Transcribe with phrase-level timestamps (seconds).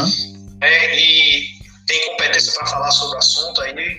[0.00, 0.58] uhum.
[0.60, 3.98] é, e tem competência para falar sobre o assunto aí.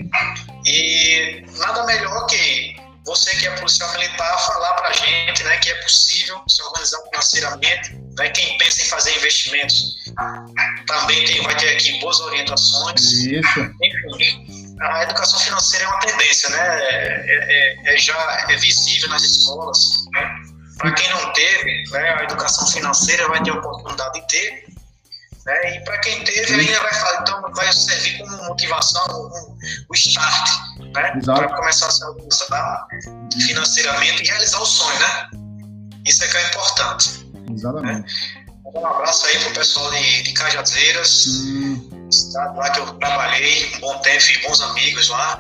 [0.66, 2.76] E nada melhor que
[3.06, 7.02] você que é policial militar falar para a gente né, que é possível se organizar
[7.10, 7.96] financeiramente.
[8.18, 9.96] Né, quem pensa em fazer investimentos
[10.88, 13.02] também tem, vai ter aqui boas orientações.
[13.02, 13.60] Isso.
[13.82, 16.60] Enfim, a educação financeira é uma tendência, né?
[16.60, 19.80] É, é, é já é visível nas escolas.
[20.14, 20.36] Né?
[20.78, 24.73] Para quem não teve, né, a educação financeira vai ter a oportunidade de ter.
[25.46, 25.76] Né?
[25.76, 29.58] E para quem teve, ainda vai, então, vai servir como motivação, um,
[29.90, 30.50] o start,
[30.94, 31.20] né?
[31.26, 32.88] para começar a se organizar
[33.46, 35.00] financeiramente e realizar o sonho.
[35.00, 35.30] Né?
[36.06, 37.28] Isso é que é importante.
[37.52, 38.02] Exatamente.
[38.02, 38.44] Né?
[38.76, 42.10] Um abraço aí pro pessoal de, de Cajazeiras, hum.
[42.56, 45.38] lá que eu trabalhei, um bom tempo bons amigos lá.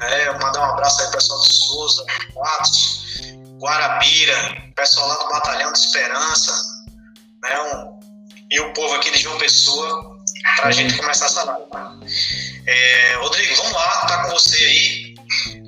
[0.00, 3.04] É, mandar um abraço aí pro pessoal de Souza, Matos,
[3.58, 6.52] Guarabira, pessoal lá do Batalhão de Esperança,
[7.42, 7.93] né, um,
[8.50, 10.18] e o povo aqui de João Pessoa,
[10.56, 11.64] para a gente começar essa live.
[12.66, 15.14] É, Rodrigo, vamos lá, tá com você aí.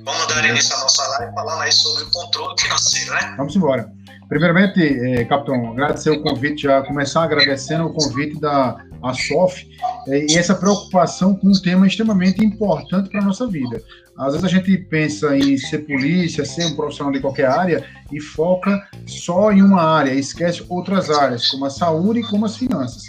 [0.03, 3.35] Vamos dar início à nossa live falando aí sobre o controle financeiro, né?
[3.37, 3.91] Vamos embora.
[4.29, 9.65] Primeiramente, eh, capitão, agradecer o convite, já começar agradecendo o convite da ASOF
[10.07, 13.81] eh, e essa preocupação com um tema extremamente importante para a nossa vida.
[14.17, 18.19] Às vezes a gente pensa em ser polícia, ser um profissional de qualquer área e
[18.19, 23.03] foca só em uma área, esquece outras áreas, como a saúde e como as finanças.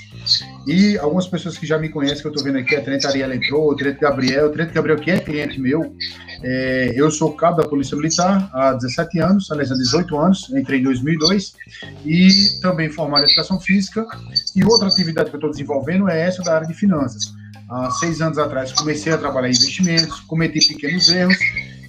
[0.67, 3.35] E algumas pessoas que já me conhecem, que eu estou vendo aqui, a Tenente Ariela
[3.35, 5.95] entrou, o Tenente Gabriel, o Tenente Gabriel que é cliente meu,
[6.43, 10.81] é, eu sou cabo da Polícia Militar há 17 anos, aliás, há 18 anos, entrei
[10.81, 11.55] em 2002,
[12.05, 12.29] e
[12.61, 14.07] também formado em Educação Física,
[14.55, 17.38] e outra atividade que eu estou desenvolvendo é essa da área de finanças.
[17.71, 21.39] Há seis anos atrás comecei a trabalhar em investimentos, cometi pequenos erros,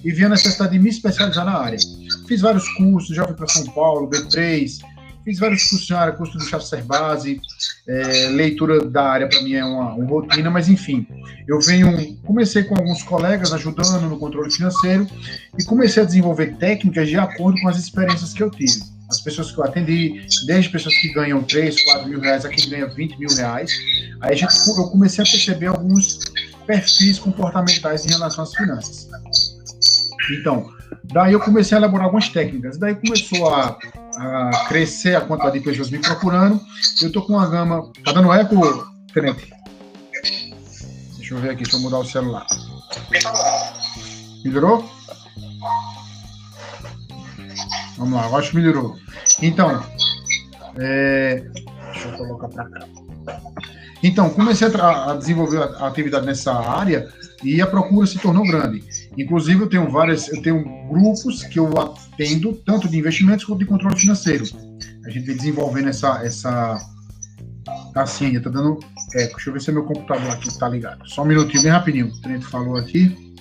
[0.04, 1.78] e vi a necessidade de me especializar na área.
[2.26, 4.80] Fiz vários cursos, já fui para São Paulo, B3,
[5.24, 7.40] Fiz vários cursos na área, curso do Chafer Base,
[7.86, 11.06] é, leitura da área para mim é uma, uma, rotina, mas enfim,
[11.46, 15.06] eu venho, comecei com alguns colegas ajudando no controle financeiro
[15.58, 18.80] e comecei a desenvolver técnicas de acordo com as experiências que eu tive.
[19.10, 22.68] As pessoas que eu atendi, desde pessoas que ganham 3, 4 mil reais a quem
[22.68, 23.72] ganha 20 mil reais,
[24.20, 26.20] aí gente, eu comecei a perceber alguns
[26.66, 29.08] perfis comportamentais em relação às finanças.
[30.38, 30.70] Então,
[31.12, 33.76] daí eu comecei a elaborar algumas técnicas, daí começou a
[34.16, 36.60] a crescer a quantidade de pessoas me procurando.
[37.00, 37.90] Eu estou com uma gama.
[38.04, 39.52] Tá dando eco, Tenente?
[41.16, 42.46] Deixa eu ver aqui, deixa eu mudar o celular.
[44.44, 44.99] Melhorou?
[48.00, 48.96] Vamos lá, eu acho que melhorou.
[49.42, 49.84] Então,
[50.78, 51.44] é...
[51.92, 52.86] deixa eu colocar para cá.
[54.02, 57.12] Então, comecei a, a desenvolver a atividade nessa área
[57.44, 58.82] e a procura se tornou grande.
[59.18, 63.66] Inclusive, eu tenho várias, eu tenho grupos que eu atendo, tanto de investimentos quanto de
[63.66, 64.46] controle financeiro.
[65.04, 66.24] A gente vem desenvolvendo essa.
[66.24, 66.78] essa
[67.94, 68.80] assim, tá dando.
[69.14, 71.06] É, deixa eu ver se é meu computador aqui está ligado.
[71.06, 72.06] Só um minutinho, bem rapidinho.
[72.06, 73.34] O Trento falou aqui.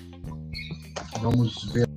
[1.22, 1.88] Vamos ver.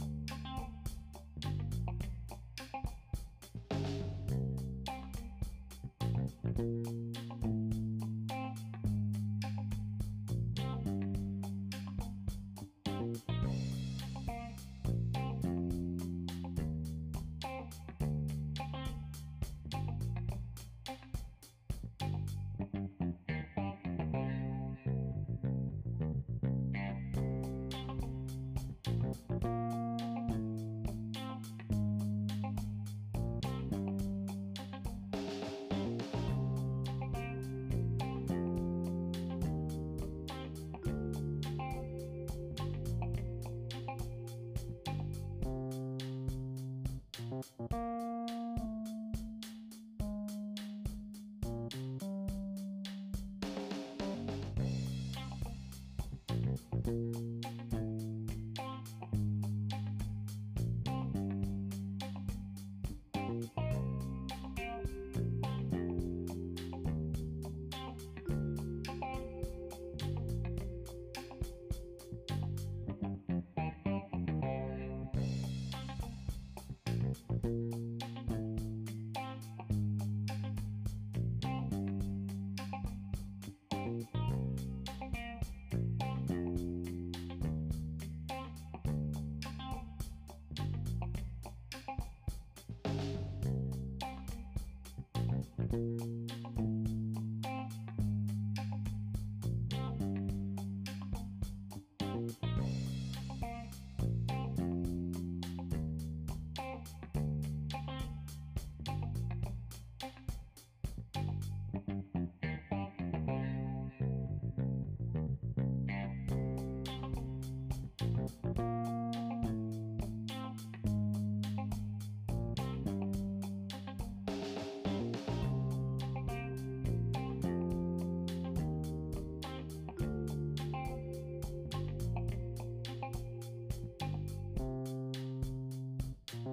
[95.73, 96.22] you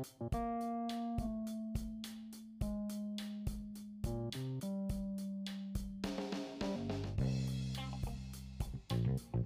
[0.03, 0.31] thank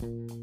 [0.04, 0.43] you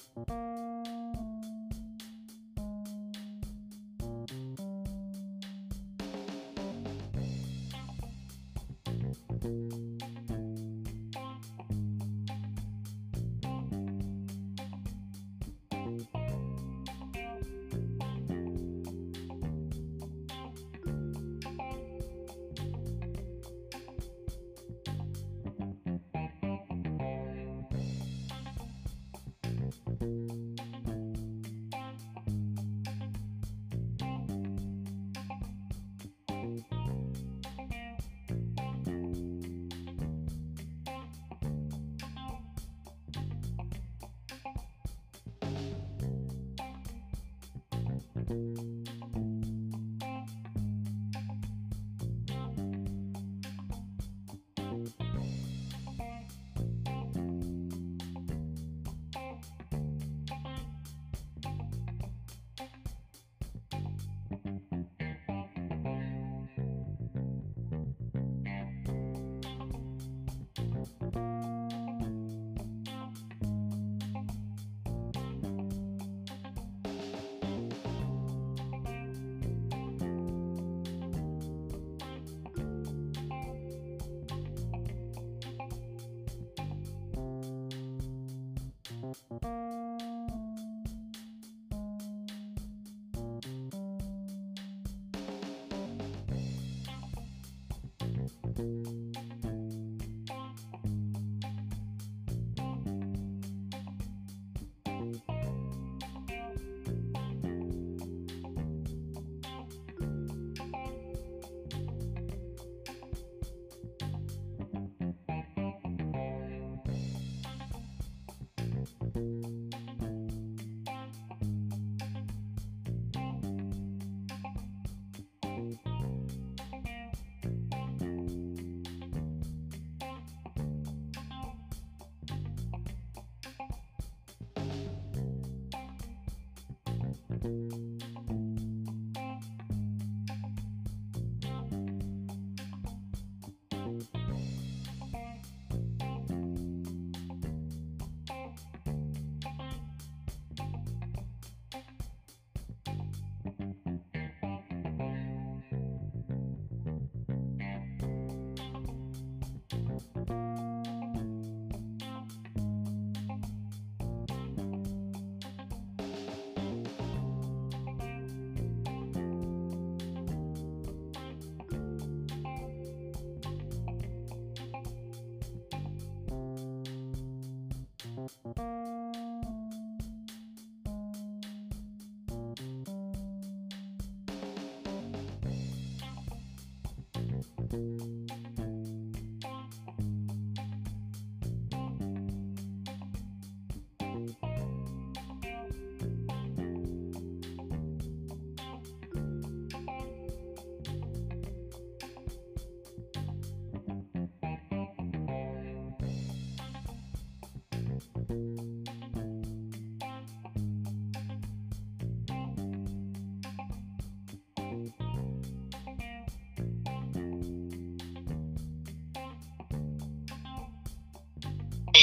[0.00, 0.61] you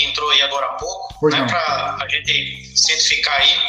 [0.05, 3.61] entrou aí agora há pouco, né, para a gente cientificar aí.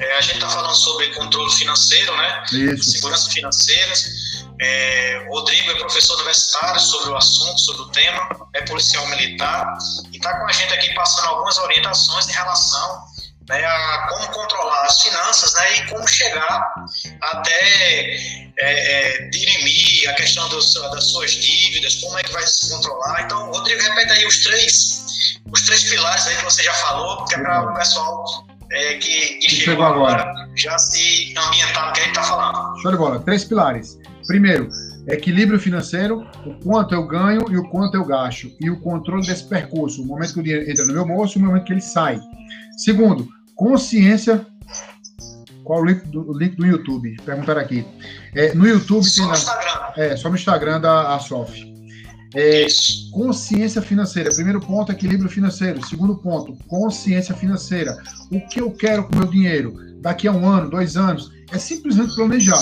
[0.00, 2.44] É, a gente está falando sobre controle financeiro, né?
[2.52, 2.92] Isso.
[2.92, 3.92] Segurança financeira.
[4.60, 9.78] É, Rodrigo é professor universitário sobre o assunto, sobre o tema, é policial militar
[10.12, 13.04] e está com a gente aqui passando algumas orientações em relação
[13.48, 16.74] né, a como controlar as finanças né, e como chegar
[17.20, 22.68] até é, é, dirimir a questão dos, das suas dívidas, como é que vai se
[22.68, 23.22] controlar.
[23.22, 25.04] Então, Rodrigo, repete aí os três
[25.50, 29.38] os três pilares aí que você já falou, que é para o pessoal é, que,
[29.38, 32.82] que chegou, agora, agora já se ambientar no que a gente está falando.
[32.82, 33.20] Show de bola.
[33.20, 33.98] Três pilares.
[34.26, 34.68] Primeiro,
[35.06, 39.44] equilíbrio financeiro, o quanto eu ganho e o quanto eu gasto, e o controle desse
[39.44, 41.80] percurso, o momento que o dinheiro entra no meu bolso e o momento que ele
[41.80, 42.20] sai.
[42.76, 44.46] Segundo, consciência.
[45.64, 47.16] Qual o link do, o link do YouTube?
[47.24, 47.86] Perguntaram aqui.
[48.34, 49.28] É, no YouTube só tem.
[49.28, 49.80] No Instagram.
[49.96, 51.77] É, só no Instagram da Asof.
[52.34, 52.66] É,
[53.10, 54.30] consciência financeira.
[54.30, 55.84] Primeiro ponto, equilíbrio financeiro.
[55.86, 57.96] Segundo ponto, consciência financeira.
[58.30, 61.30] O que eu quero com o meu dinheiro daqui a um ano, dois anos?
[61.50, 62.60] É simplesmente planejar.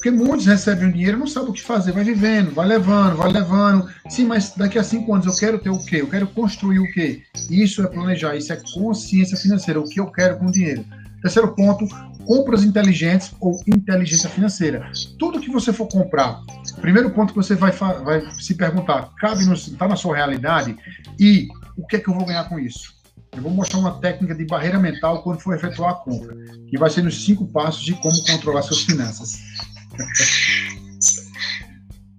[0.00, 1.92] Porque muitos recebem o dinheiro e não sabem o que fazer.
[1.92, 3.86] Vai vivendo, vai levando, vai levando.
[4.08, 5.96] Sim, mas daqui a cinco anos eu quero ter o quê?
[6.00, 7.22] Eu quero construir o quê?
[7.50, 9.78] Isso é planejar, isso é consciência financeira.
[9.78, 10.84] O que eu quero com o dinheiro.
[11.22, 11.86] Terceiro ponto,
[12.24, 14.90] compras inteligentes ou inteligência financeira.
[15.18, 16.40] Tudo que você for comprar,
[16.80, 20.76] primeiro ponto que você vai, vai se perguntar, cabe está na sua realidade
[21.18, 22.94] e o que é que eu vou ganhar com isso?
[23.36, 26.36] Eu vou mostrar uma técnica de barreira mental quando for efetuar a compra,
[26.68, 29.38] que vai ser nos cinco passos de como controlar suas finanças.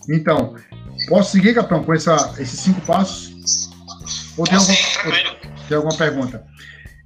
[0.10, 0.56] então,
[1.10, 3.70] posso seguir, capitão, com essa, esses cinco passos?
[4.38, 4.74] Ou tem, algum,
[5.68, 6.46] tem alguma pergunta?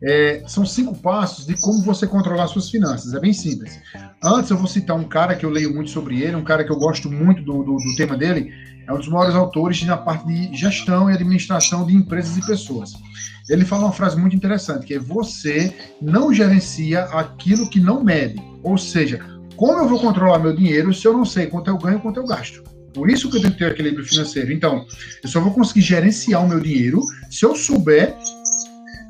[0.08, 3.14] É, são cinco passos de como você controlar suas finanças.
[3.14, 3.80] É bem simples.
[4.24, 6.72] Antes, eu vou citar um cara que eu leio muito sobre ele, um cara que
[6.72, 8.52] eu gosto muito do, do, do tema dele.
[8.88, 12.94] É um dos maiores autores na parte de gestão e administração de empresas e pessoas.
[13.50, 18.40] Ele fala uma frase muito interessante, que é você não gerencia aquilo que não mede.
[18.62, 19.20] Ou seja,
[19.56, 22.20] Como eu vou controlar meu dinheiro se eu não sei quanto eu ganho e quanto
[22.20, 22.62] eu gasto?
[22.94, 24.52] Por isso que eu tenho que ter equilíbrio financeiro.
[24.52, 24.86] Então,
[25.24, 28.16] eu só vou conseguir gerenciar o meu dinheiro se eu souber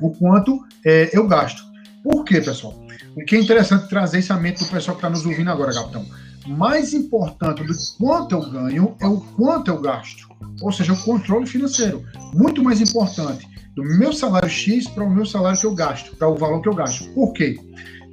[0.00, 1.62] o quanto é, eu gasto.
[2.02, 2.74] Por quê, pessoal?
[3.16, 6.06] O que é interessante trazer esse mente do pessoal que está nos ouvindo agora, capitão.
[6.46, 10.28] Mais importante do quanto eu ganho é o quanto eu gasto.
[10.62, 12.04] Ou seja, o controle financeiro.
[12.32, 16.28] Muito mais importante do meu salário X para o meu salário que eu gasto, para
[16.28, 17.12] o valor que eu gasto.
[17.12, 17.58] Por quê?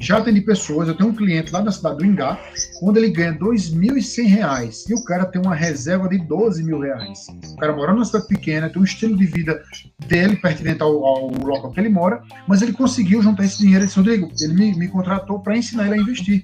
[0.04, 2.38] Já atendi pessoas, eu tenho um cliente lá na cidade do Ingá,
[2.82, 7.26] onde ele ganha R$ 2.100 e o cara tem uma reserva de 12 mil reais.
[7.54, 9.64] O cara mora numa cidade pequena, tem um estilo de vida
[10.06, 13.80] dele pertinente ao, ao local que ele mora, mas ele conseguiu juntar esse dinheiro.
[13.80, 16.44] Ele disse, Rodrigo, ele me, me contratou para ensinar ele a investir.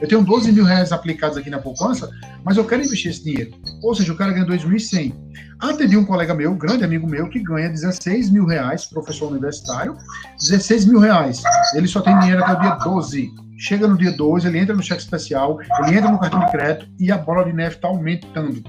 [0.00, 2.10] Eu tenho 12 mil reais aplicados aqui na poupança,
[2.44, 3.52] mas eu quero investir esse dinheiro.
[3.82, 5.14] Ou seja, o cara ganha 2.100.
[5.58, 9.96] Atendi um colega meu, grande amigo meu, que ganha 16 mil reais, professor universitário,
[10.40, 11.42] 16 mil reais.
[11.74, 13.30] Ele só tem dinheiro até o dia 12.
[13.58, 16.88] Chega no dia 12, ele entra no cheque especial, ele entra no cartão de crédito
[16.98, 18.62] e a bola de neve está aumentando.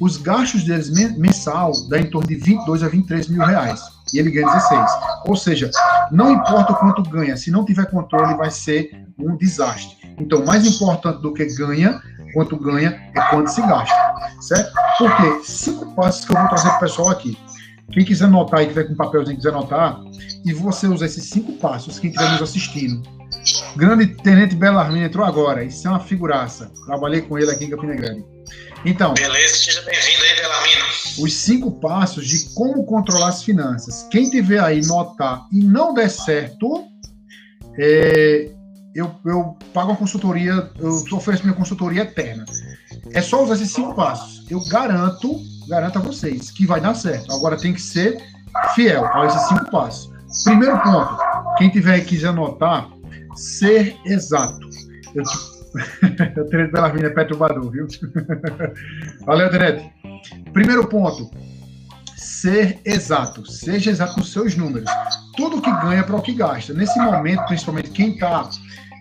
[0.00, 3.80] Os gastos deles mensal dá em torno de 22 a 23 mil reais.
[4.12, 4.90] E ele ganha 16.
[5.26, 5.70] Ou seja,
[6.10, 10.01] não importa o quanto ganha, se não tiver controle, vai ser um desastre.
[10.18, 12.00] Então, mais importante do que ganha,
[12.34, 13.94] quanto ganha, é quanto se gasta.
[14.40, 14.72] Certo?
[14.98, 17.38] Porque cinco passos que eu vou trazer para o pessoal aqui.
[17.92, 20.00] Quem quiser anotar e tiver com papelzinho quiser anotar,
[20.44, 23.02] e você usa esses cinco passos, quem estiver nos assistindo.
[23.76, 26.70] Grande Tenente Belarmino entrou agora, isso é uma figuraça.
[26.86, 28.24] Trabalhei com ele aqui em Campina Grande.
[28.84, 29.14] Então.
[29.14, 30.84] Beleza, seja bem-vindo aí, Belarmino.
[31.18, 34.06] Os cinco passos de como controlar as finanças.
[34.10, 36.84] Quem tiver aí notar e não der certo,
[37.78, 38.50] é,
[38.94, 42.44] eu, eu pago uma consultoria, eu ofereço minha consultoria eterna.
[43.12, 44.44] É só usar esses cinco passos.
[44.50, 47.32] Eu garanto, garanto a vocês que vai dar certo.
[47.32, 48.22] Agora tem que ser
[48.74, 50.12] fiel a esses cinco passos.
[50.44, 51.16] Primeiro ponto,
[51.56, 52.88] quem tiver e quiser anotar,
[53.34, 54.68] ser exato.
[55.14, 55.22] Eu,
[56.36, 57.86] eu tenho pela vida é perturbador, viu?
[59.24, 59.90] Valeu, Tenente.
[60.52, 61.30] Primeiro ponto,
[62.16, 63.44] ser exato.
[63.50, 64.90] Seja exato nos seus números.
[65.36, 66.74] Tudo que ganha para o que gasta.
[66.74, 68.48] Nesse momento, principalmente quem está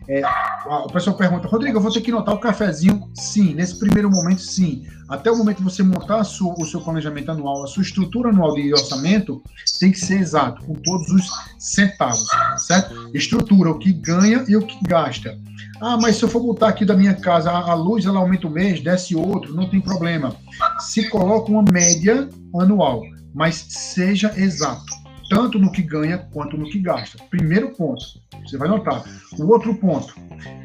[0.07, 0.21] é,
[0.65, 3.09] o pessoal pergunta, Rodrigo, eu vou ter que notar o cafezinho?
[3.13, 4.85] Sim, nesse primeiro momento, sim.
[5.07, 8.53] Até o momento de você montar sua, o seu planejamento anual, a sua estrutura anual
[8.55, 9.43] de orçamento,
[9.79, 13.11] tem que ser exato, com todos os centavos, certo?
[13.13, 15.37] Estrutura, o que ganha e o que gasta.
[15.81, 18.51] Ah, mas se eu for botar aqui da minha casa, a luz ela aumenta um
[18.51, 20.35] mês, desce outro, não tem problema.
[20.79, 23.01] Se coloca uma média anual,
[23.33, 25.00] mas seja exato
[25.31, 27.17] tanto no que ganha quanto no que gasta.
[27.29, 28.03] Primeiro ponto,
[28.45, 29.01] você vai notar.
[29.39, 30.13] O outro ponto,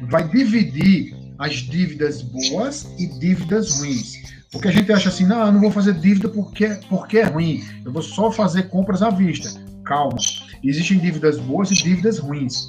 [0.09, 4.35] vai dividir as dívidas boas e dívidas ruins.
[4.51, 7.63] Porque a gente acha assim, não, eu não vou fazer dívida porque, porque é ruim,
[7.85, 9.49] eu vou só fazer compras à vista.
[9.85, 10.17] Calma,
[10.61, 12.67] existem dívidas boas e dívidas ruins.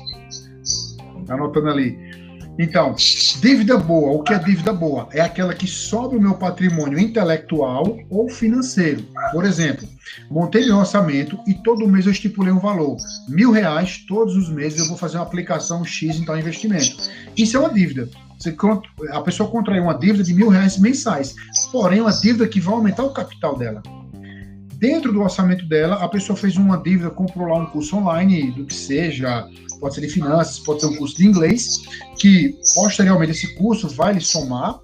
[1.26, 1.98] Tá anotando ali.
[2.58, 2.96] Então,
[3.40, 5.08] dívida boa, o que é dívida boa?
[5.12, 9.04] É aquela que sobe o meu patrimônio intelectual ou financeiro.
[9.30, 9.86] Por exemplo,
[10.28, 12.96] montei meu orçamento e todo mês eu estipulei um valor.
[13.28, 16.96] Mil reais, todos os meses eu vou fazer uma aplicação X em tal investimento.
[17.36, 18.08] Isso é uma dívida.
[18.36, 18.56] Você,
[19.10, 21.36] a pessoa contrai uma dívida de mil reais mensais,
[21.70, 23.82] porém uma dívida que vai aumentar o capital dela.
[24.78, 28.64] Dentro do orçamento dela, a pessoa fez uma dívida, comprou lá um curso online, do
[28.64, 29.44] que seja,
[29.80, 31.78] pode ser de finanças, pode ser um curso de inglês,
[32.16, 34.78] que posteriormente esse curso vai lhe somar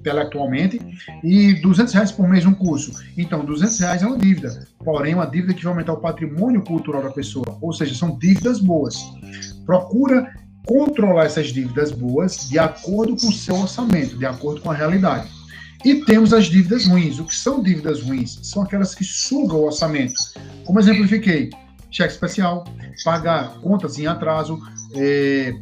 [0.00, 0.80] intelectualmente
[1.22, 2.90] e 200 reais por mês um curso.
[3.16, 7.00] Então, 200 reais é uma dívida, porém uma dívida que vai aumentar o patrimônio cultural
[7.00, 8.96] da pessoa, ou seja, são dívidas boas.
[9.64, 10.34] Procura
[10.66, 15.30] controlar essas dívidas boas de acordo com o seu orçamento, de acordo com a realidade.
[15.84, 17.18] E temos as dívidas ruins.
[17.18, 18.38] O que são dívidas ruins?
[18.42, 20.14] São aquelas que sugam o orçamento.
[20.64, 21.50] Como exemplifiquei,
[21.90, 22.64] cheque especial,
[23.04, 24.60] pagar contas em atraso,
[24.94, 25.54] é,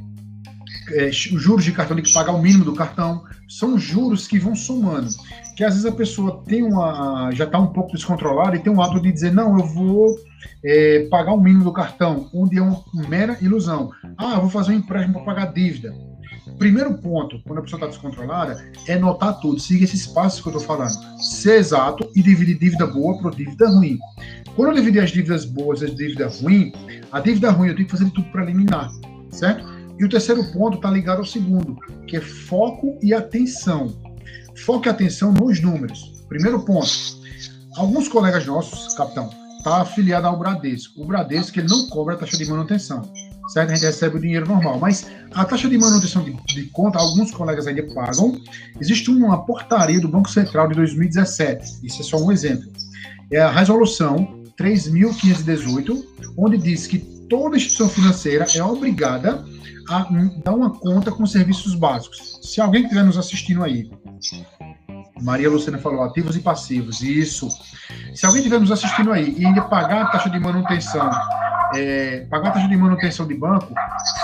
[0.90, 3.24] é, juros de cartão, tem que pagar o mínimo do cartão.
[3.48, 5.08] São juros que vão somando.
[5.56, 8.82] Que às vezes a pessoa tem uma, já está um pouco descontrolada e tem um
[8.82, 10.16] hábito de dizer: não, eu vou
[10.64, 13.90] é, pagar o mínimo do cartão, onde é uma mera ilusão.
[14.16, 15.94] Ah, eu vou fazer um empréstimo para pagar dívida.
[16.58, 19.60] Primeiro ponto, quando a pessoa está descontrolada, é notar tudo.
[19.60, 20.98] Siga esses passos que eu estou falando.
[21.22, 23.96] Ser exato e dividir dívida boa para dívida ruim.
[24.56, 26.72] Quando eu dividir as dívidas boas e as dívidas ruins,
[27.12, 28.90] a dívida ruim eu tenho que fazer de tudo para eliminar,
[29.30, 29.64] certo?
[30.00, 31.76] E o terceiro ponto está ligado ao segundo,
[32.08, 33.96] que é foco e atenção.
[34.64, 36.24] Foco e atenção nos números.
[36.28, 36.90] Primeiro ponto.
[37.76, 39.30] Alguns colegas nossos, capitão,
[39.62, 41.00] tá afiliado ao Bradesco.
[41.00, 43.02] O Bradesco ele não cobra a taxa de manutenção
[43.48, 43.70] certo?
[43.70, 44.78] A gente recebe o dinheiro normal.
[44.78, 48.40] Mas a taxa de manutenção de, de, conta, alguns colegas ainda pagam.
[48.80, 52.70] Existe uma portaria do Banco Central de 2017, isso é só um exemplo.
[53.30, 56.04] É a resolução 3.518,
[56.36, 59.44] onde diz que toda instituição financeira é obrigada
[59.88, 60.06] a
[60.44, 62.40] dar uma conta com serviços básicos.
[62.42, 63.90] Se alguém estiver nos assistindo aí,
[65.22, 67.48] Maria Luciana falou ativos e passivos, isso.
[68.14, 71.10] Se alguém estiver nos assistindo aí e ainda pagar a taxa de manutenção,
[71.74, 73.72] é, pagar taxa de manutenção de banco,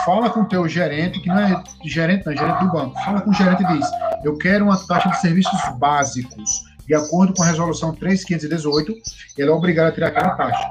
[0.04, 3.20] fala com o teu gerente, que não é gerente, não é gerente do banco, fala
[3.20, 3.86] com o gerente e diz,
[4.24, 8.94] eu quero uma taxa de serviços básicos, de acordo com a resolução 3518,
[9.38, 10.68] ele é obrigado a tirar aquela taxa.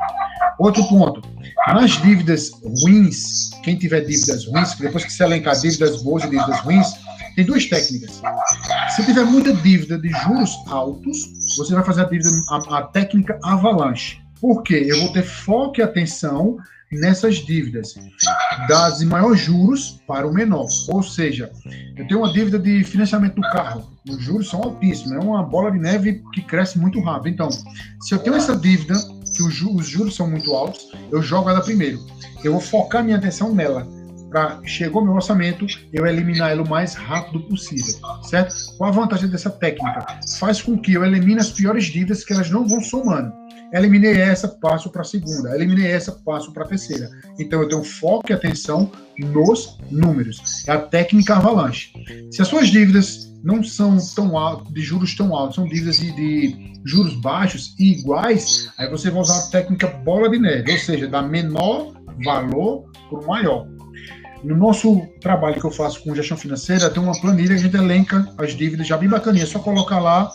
[0.59, 1.21] Outro ponto,
[1.67, 2.51] nas dívidas
[2.83, 6.87] ruins, quem tiver dívidas ruins, depois que você elencar dívidas boas e dívidas ruins,
[7.35, 8.21] tem duas técnicas.
[8.95, 11.17] Se tiver muita dívida de juros altos,
[11.57, 14.22] você vai fazer a, dívida, a, a técnica avalanche.
[14.43, 14.85] Por quê?
[14.89, 16.57] Eu vou ter foco e atenção
[16.91, 17.95] nessas dívidas,
[18.67, 20.67] das de maior juros para o menor.
[20.89, 21.49] Ou seja,
[21.95, 25.71] eu tenho uma dívida de financiamento do carro, os juros são altíssimos, é uma bola
[25.71, 27.29] de neve que cresce muito rápido.
[27.29, 27.49] Então,
[28.01, 28.95] se eu tenho essa dívida,
[29.33, 32.05] que os juros são muito altos, eu jogo ela primeiro.
[32.43, 33.87] Eu vou focar minha atenção nela
[34.29, 38.53] para chegou meu orçamento, eu eliminar ele o mais rápido possível, certo?
[38.77, 40.05] Qual a vantagem dessa técnica?
[40.39, 43.31] Faz com que eu elimine as piores dívidas que elas não vão somando.
[43.73, 45.55] Eliminei essa, passo para a segunda.
[45.55, 47.09] Eliminei essa, passo para a terceira.
[47.39, 50.63] Então eu tenho foco e atenção nos números.
[50.67, 51.91] É a técnica avalanche.
[52.31, 56.11] Se as suas dívidas não são tão altas, de juros tão altos, são dívidas de,
[56.11, 60.77] de juros baixos e iguais, aí você vai usar a técnica bola de neve, ou
[60.77, 63.67] seja, da menor valor para o maior.
[64.43, 68.27] No nosso trabalho que eu faço com gestão financeira, tem uma planilha, a gente elenca
[68.37, 69.45] as dívidas já bem bacaninha.
[69.45, 70.31] É só colocar lá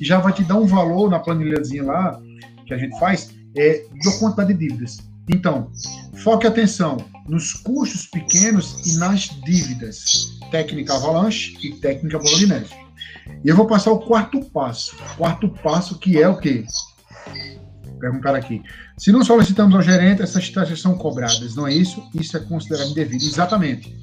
[0.00, 2.20] e já vai te dar um valor na planilhazinha lá
[2.72, 4.98] que a gente faz é, da quantidade de dívidas.
[5.28, 5.70] Então,
[6.22, 6.96] foque atenção
[7.28, 10.38] nos custos pequenos e nas dívidas.
[10.50, 12.74] Técnica avalanche e técnica bola de neve.
[13.44, 14.96] E eu vou passar o quarto passo.
[15.16, 16.64] Quarto passo que é o quê?
[18.00, 18.62] Perguntar aqui.
[18.98, 22.02] Se não solicitamos ao gerente, essas taxas são cobradas, não é isso?
[22.14, 23.24] Isso é considerado indevido.
[23.24, 23.96] Exatamente.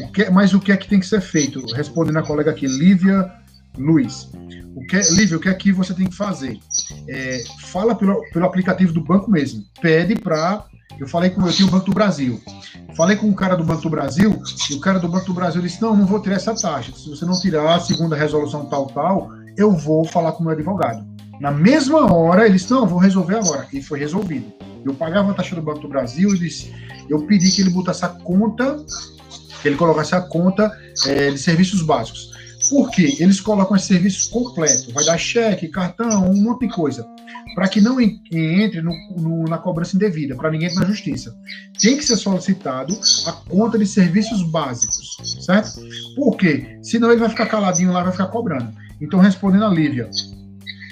[0.00, 1.60] O que, mas o que é que tem que ser feito?
[1.74, 3.30] Respondendo a colega aqui, Lívia
[3.76, 4.30] Luiz.
[4.74, 6.58] O que, Lívia, o que é que você tem que fazer?
[7.08, 9.64] É, fala pelo, pelo aplicativo do banco mesmo.
[9.80, 10.64] Pede para.
[10.98, 12.40] Eu falei com eu tinha o Banco do Brasil.
[12.96, 15.60] Falei com o cara do Banco do Brasil e o cara do Banco do Brasil
[15.60, 16.92] disse: Não, não vou tirar essa taxa.
[16.92, 20.52] Se você não tirar a segunda resolução tal, tal, eu vou falar com o meu
[20.52, 21.04] advogado.
[21.40, 23.66] Na mesma hora, eles, não, vou resolver agora.
[23.72, 24.52] E foi resolvido.
[24.84, 26.72] Eu pagava a taxa do Banco do Brasil e disse,
[27.08, 28.78] eu pedi que ele botasse a conta,
[29.60, 30.70] que ele colocasse a conta
[31.06, 32.32] é, de serviços básicos.
[32.68, 33.16] Por quê?
[33.18, 37.06] Eles colocam esse serviço completo, vai dar cheque, cartão, um monte de coisa,
[37.54, 41.36] para que não entre no, no, na cobrança indevida, para ninguém na justiça.
[41.80, 45.80] Tem que ser solicitado a conta de serviços básicos, certo?
[46.14, 46.78] Por quê?
[46.82, 48.72] Senão ele vai ficar caladinho lá, vai ficar cobrando.
[49.00, 50.08] Então, respondendo a Lívia,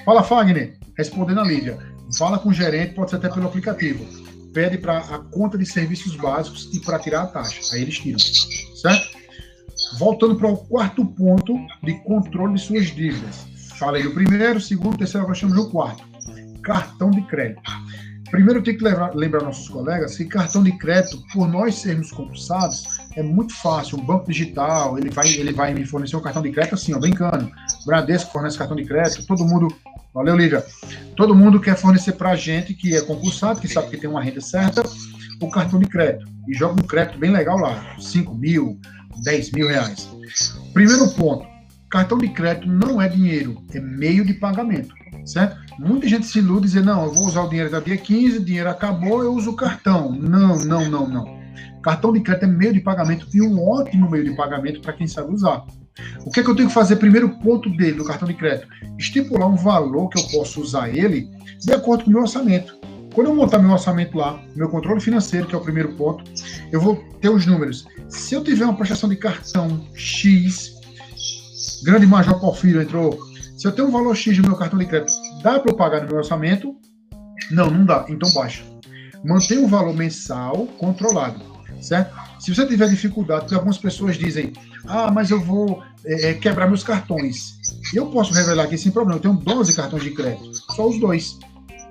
[0.04, 0.76] Fala, Fagner.
[0.96, 1.78] Respondendo a Lívia.
[2.18, 4.04] Fala com o gerente, pode ser até pelo aplicativo.
[4.52, 7.74] Pede para a conta de serviços básicos e para tirar a taxa.
[7.74, 8.18] Aí eles tiram.
[8.18, 9.23] Certo?
[9.98, 13.46] Voltando para o quarto ponto de controle de suas dívidas.
[13.78, 16.04] Falei do primeiro, segundo, terceiro, agora chamamos o quarto.
[16.62, 17.62] Cartão de crédito.
[18.30, 22.84] Primeiro, tenho que lembrar, lembrar nossos colegas que cartão de crédito, por nós sermos concursados,
[23.14, 23.98] é muito fácil.
[23.98, 26.98] Um banco digital, ele vai, ele vai me fornecer um cartão de crédito assim, ó,
[26.98, 27.50] brincando.
[27.86, 29.68] Bradesco fornece cartão de crédito, todo mundo
[30.14, 30.64] Valeu, Lívia.
[31.16, 34.22] Todo mundo quer fornecer para a gente, que é concursado, que sabe que tem uma
[34.22, 34.80] renda certa,
[35.40, 36.24] o cartão de crédito.
[36.46, 38.78] E joga um crédito bem legal lá, 5 mil,
[39.22, 40.08] 10 mil reais.
[40.72, 41.46] Primeiro ponto,
[41.90, 45.56] cartão de crédito não é dinheiro, é meio de pagamento, certo?
[45.78, 48.38] Muita gente se ilude e diz, não, eu vou usar o dinheiro da dia 15,
[48.38, 50.12] o dinheiro acabou, eu uso o cartão.
[50.12, 51.44] Não, não, não, não.
[51.82, 55.06] Cartão de crédito é meio de pagamento e um ótimo meio de pagamento para quem
[55.06, 55.64] sabe usar.
[56.24, 56.96] O que é que eu tenho que fazer?
[56.96, 58.66] Primeiro ponto dele, do cartão de crédito,
[58.98, 61.28] estipular um valor que eu posso usar ele
[61.60, 62.76] de acordo com o meu orçamento.
[63.14, 66.24] Quando eu montar meu orçamento lá, meu controle financeiro, que é o primeiro ponto,
[66.72, 67.86] eu vou ter os números.
[68.08, 70.74] Se eu tiver uma prestação de cartão X,
[71.82, 73.18] grande Major Porfírio entrou,
[73.56, 76.02] se eu tenho um valor X no meu cartão de crédito, dá para eu pagar
[76.02, 76.76] no meu orçamento?
[77.50, 78.04] Não, não dá.
[78.08, 78.64] Então baixa.
[79.24, 81.40] Mantenha o valor mensal controlado,
[81.80, 82.14] certo?
[82.38, 84.52] Se você tiver dificuldade, porque algumas pessoas dizem,
[84.86, 87.58] ah, mas eu vou é, quebrar meus cartões.
[87.94, 89.18] Eu posso revelar aqui sem problema.
[89.18, 91.38] Eu tenho 12 cartões de crédito, só os dois.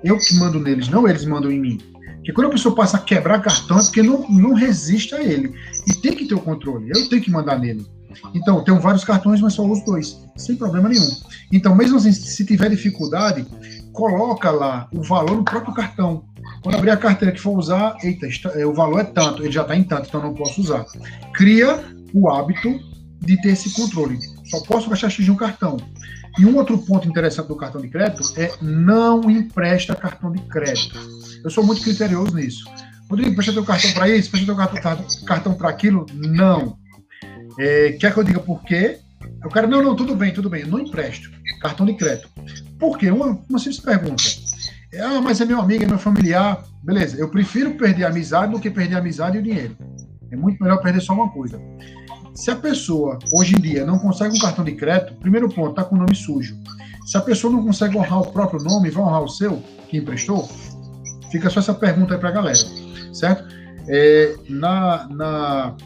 [0.04, 1.80] Eu que mando neles, não eles mandam em mim.
[2.24, 5.54] Porque quando a pessoa passa a quebrar cartão é porque não, não resiste a ele.
[5.86, 6.88] E tem que ter o controle.
[6.88, 7.86] Eu tenho que mandar nele.
[8.34, 11.10] Então, tenho vários cartões, mas só uso dois, sem problema nenhum.
[11.52, 13.44] Então, mesmo assim, se tiver dificuldade,
[13.92, 16.24] coloca lá o valor no próprio cartão.
[16.62, 19.60] Quando abrir a carteira que for usar, eita, é, o valor é tanto, ele já
[19.60, 20.86] está em tanto, então não posso usar.
[21.34, 21.84] Cria
[22.14, 22.80] o hábito
[23.20, 24.18] de ter esse controle.
[24.46, 25.76] Só posso gastar X de um cartão.
[26.38, 30.98] E um outro ponto interessante do cartão de crédito é não empresta cartão de crédito.
[31.44, 32.64] Eu sou muito criterioso nisso.
[33.08, 36.06] Rodrigo, presta teu cartão para isso, presta teu cartão, cartão para aquilo.
[36.12, 36.76] Não.
[37.58, 38.98] É, quer que eu diga por quê?
[39.44, 42.28] O cara, não, não, tudo bem, tudo bem, eu não empresto cartão de crédito.
[42.78, 43.10] Por quê?
[43.10, 44.22] Uma, uma simples pergunta.
[45.00, 46.62] Ah, mas é meu amigo, é meu familiar.
[46.82, 49.76] Beleza, eu prefiro perder a amizade do que perder a amizade e o dinheiro.
[50.30, 51.60] É muito melhor perder só uma coisa.
[52.34, 55.84] Se a pessoa, hoje em dia, não consegue um cartão de crédito, primeiro ponto, está
[55.84, 56.58] com o nome sujo.
[57.06, 60.48] Se a pessoa não consegue honrar o próprio nome, vai honrar o seu, que emprestou?
[61.30, 62.58] Fica só essa pergunta aí para a galera,
[63.12, 63.44] certo?
[63.86, 65.76] É, na, na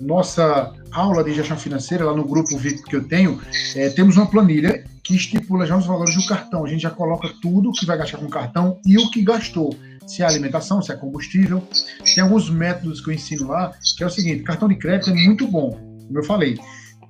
[0.00, 3.40] nossa aula de gestão financeira, lá no grupo VIP que eu tenho,
[3.74, 6.64] é, temos uma planilha que estipula já os valores do cartão.
[6.64, 9.74] A gente já coloca tudo que vai gastar com o cartão e o que gastou.
[10.06, 11.62] Se é alimentação, se é combustível.
[12.14, 15.14] Tem alguns métodos que eu ensino lá, que é o seguinte: cartão de crédito é
[15.14, 16.58] muito bom, como eu falei.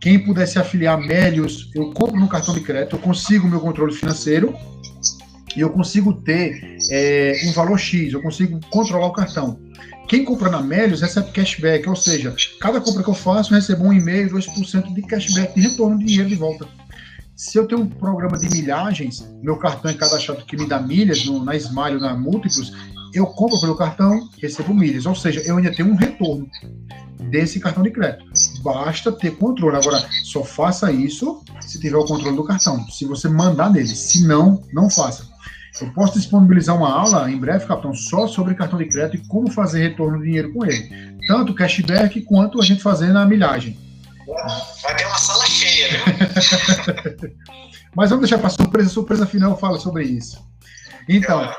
[0.01, 3.61] Quem puder se afiliar a Melios, eu compro no cartão de crédito, eu consigo meu
[3.61, 4.55] controle financeiro
[5.57, 9.59] e eu consigo ter é, um valor X, eu consigo controlar o cartão.
[10.07, 13.85] Quem compra na Melios recebe cashback, ou seja, cada compra que eu faço, eu recebo
[13.85, 16.67] um e-mail, 2% de cashback, de retorno de dinheiro de volta.
[17.37, 21.25] Se eu tenho um programa de milhagens, meu cartão é cadastrado que me dá milhas
[21.25, 22.73] no, na Smile na Múltiplos,
[23.19, 26.49] eu compro pelo cartão, recebo milhas, ou seja, eu ainda tenho um retorno
[27.31, 28.25] desse cartão de crédito.
[28.63, 29.77] Basta ter controle.
[29.77, 33.89] Agora, só faça isso se tiver o controle do cartão, se você mandar nele.
[33.89, 35.27] Se não, não faça.
[35.81, 39.51] Eu posso disponibilizar uma aula em breve, capitão, só sobre cartão de crédito e como
[39.51, 41.19] fazer retorno de dinheiro com ele.
[41.29, 43.79] Tanto cashback quanto a gente fazendo a milhagem.
[44.83, 47.35] Vai ter uma sala cheia, viu?
[47.95, 50.47] Mas vamos deixar para surpresa, surpresa final fala sobre isso.
[51.09, 51.51] Então,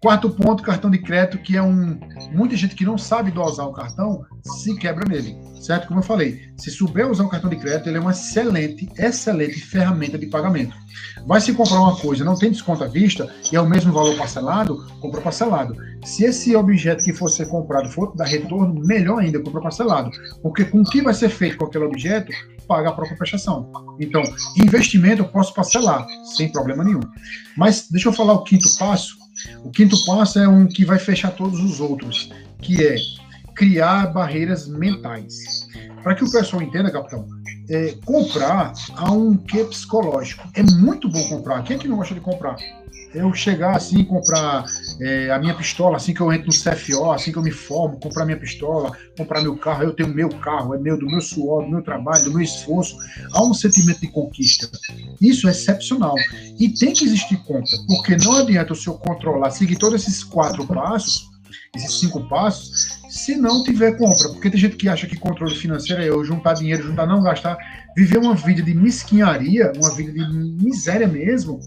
[0.00, 1.98] quarto ponto, cartão de crédito, que é um.
[2.32, 5.88] Muita gente que não sabe dosar o cartão se quebra nele certo?
[5.88, 9.60] Como eu falei, se souber usar o cartão de crédito, ele é uma excelente, excelente
[9.60, 10.74] ferramenta de pagamento.
[11.26, 14.16] Vai se comprar uma coisa, não tem desconto à vista e é o mesmo valor
[14.16, 15.76] parcelado, compra parcelado.
[16.04, 20.10] Se esse objeto que for ser comprado for dar retorno, melhor ainda, compra parcelado.
[20.40, 22.32] Porque com o que vai ser feito com aquele objeto,
[22.68, 23.70] paga a própria prestação.
[24.00, 24.22] Então,
[24.56, 26.06] investimento eu posso parcelar,
[26.36, 27.00] sem problema nenhum.
[27.56, 29.25] Mas deixa eu falar o quinto passo.
[29.64, 32.96] O quinto passo é um que vai fechar todos os outros, que é
[33.54, 35.66] criar barreiras mentais.
[36.02, 37.26] Para que o pessoal entenda, capitão,
[37.68, 40.48] é, comprar há um quê psicológico.
[40.54, 41.62] É muito bom comprar.
[41.64, 42.56] Quem é que não gosta de comprar?
[43.14, 44.64] Eu chegar assim, comprar
[45.00, 47.98] é, a minha pistola, assim que eu entro no CFO, assim que eu me formo,
[48.00, 51.64] comprar minha pistola, comprar meu carro, eu tenho meu carro, é meu, do meu suor,
[51.64, 52.96] do meu trabalho, do meu esforço.
[53.32, 54.70] Há um sentimento de conquista.
[55.20, 56.14] Isso é excepcional.
[56.58, 60.66] E tem que existir compra, porque não adianta o senhor controlar, seguir todos esses quatro
[60.66, 61.28] passos,
[61.74, 64.28] esses cinco passos, se não tiver compra.
[64.30, 67.56] Porque tem gente que acha que controle financeiro é eu juntar dinheiro, juntar, não gastar,
[67.96, 71.60] viver uma vida de mesquinharia, uma vida de miséria mesmo,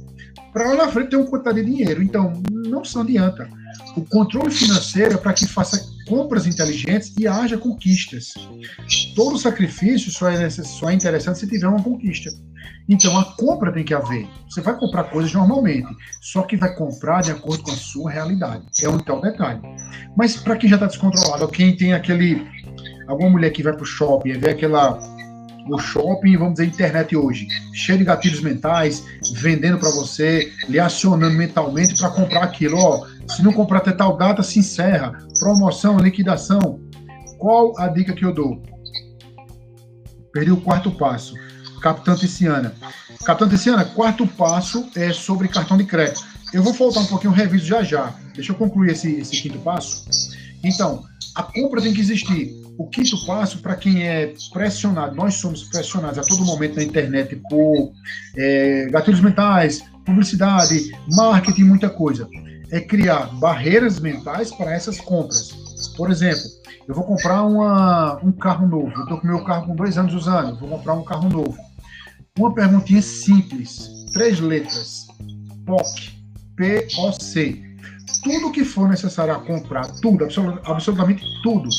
[0.51, 2.01] para lá na frente ter uma quantidade de dinheiro.
[2.01, 3.49] Então, não se adianta.
[3.95, 8.33] O controle financeiro é para que faça compras inteligentes e haja conquistas.
[9.15, 12.31] Todo sacrifício só é, só é interessante se tiver uma conquista.
[12.89, 14.27] Então a compra tem que haver.
[14.49, 15.87] Você vai comprar coisas normalmente,
[16.19, 18.65] só que vai comprar de acordo com a sua realidade.
[18.81, 19.61] É um tal detalhe.
[20.17, 22.47] Mas para quem já está descontrolado, quem tem aquele.
[23.07, 24.99] Alguma mulher que vai para o shopping e vê aquela.
[25.69, 29.05] O shopping, vamos dizer, internet hoje, cheio de gatilhos mentais,
[29.35, 32.77] vendendo para você, lhe acionando mentalmente para comprar aquilo.
[32.77, 35.17] Ó, se não comprar até tal data, se encerra.
[35.39, 36.79] Promoção, liquidação.
[37.37, 38.61] Qual a dica que eu dou?
[40.33, 41.33] Perdi o quarto passo
[41.79, 42.73] Capitã Tiziana.
[43.25, 46.25] Capitã Tiziana, quarto passo é sobre cartão de crédito.
[46.53, 48.13] Eu vou voltar um pouquinho, reviso já já.
[48.33, 50.05] Deixa eu concluir esse, esse quinto passo.
[50.63, 51.03] Então,
[51.39, 52.53] a compra tem que existir.
[52.77, 57.41] O quinto passo, para quem é pressionado, nós somos pressionados a todo momento na internet
[57.49, 57.93] por
[58.35, 62.27] é, gatilhos mentais, publicidade, marketing, muita coisa.
[62.71, 65.51] É criar barreiras mentais para essas compras.
[65.95, 66.43] Por exemplo,
[66.87, 68.91] eu vou comprar uma, um carro novo.
[68.93, 70.59] Eu estou com meu carro com dois anos usando.
[70.59, 71.57] Vou comprar um carro novo.
[72.37, 75.07] Uma perguntinha simples, três letras.
[75.65, 76.11] POC,
[76.57, 77.68] P-O-C.
[78.23, 80.27] Tudo que for necessário a comprar, tudo,
[80.65, 81.69] absolutamente tudo,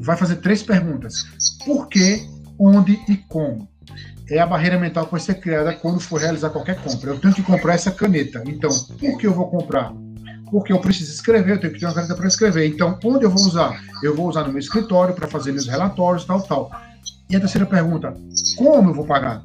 [0.00, 1.24] vai fazer três perguntas.
[1.64, 2.26] Por quê,
[2.58, 3.68] onde e como?
[4.30, 7.10] É a barreira mental que vai ser criada quando for realizar qualquer compra.
[7.10, 8.42] Eu tenho que comprar essa caneta.
[8.46, 9.92] Então, por que eu vou comprar?
[10.50, 12.66] Porque eu preciso escrever, eu tenho que ter uma caneta para escrever.
[12.66, 13.80] Então, onde eu vou usar?
[14.02, 16.70] Eu vou usar no meu escritório para fazer meus relatórios, tal, tal.
[17.28, 18.14] E a terceira pergunta:
[18.56, 19.42] como eu vou pagar?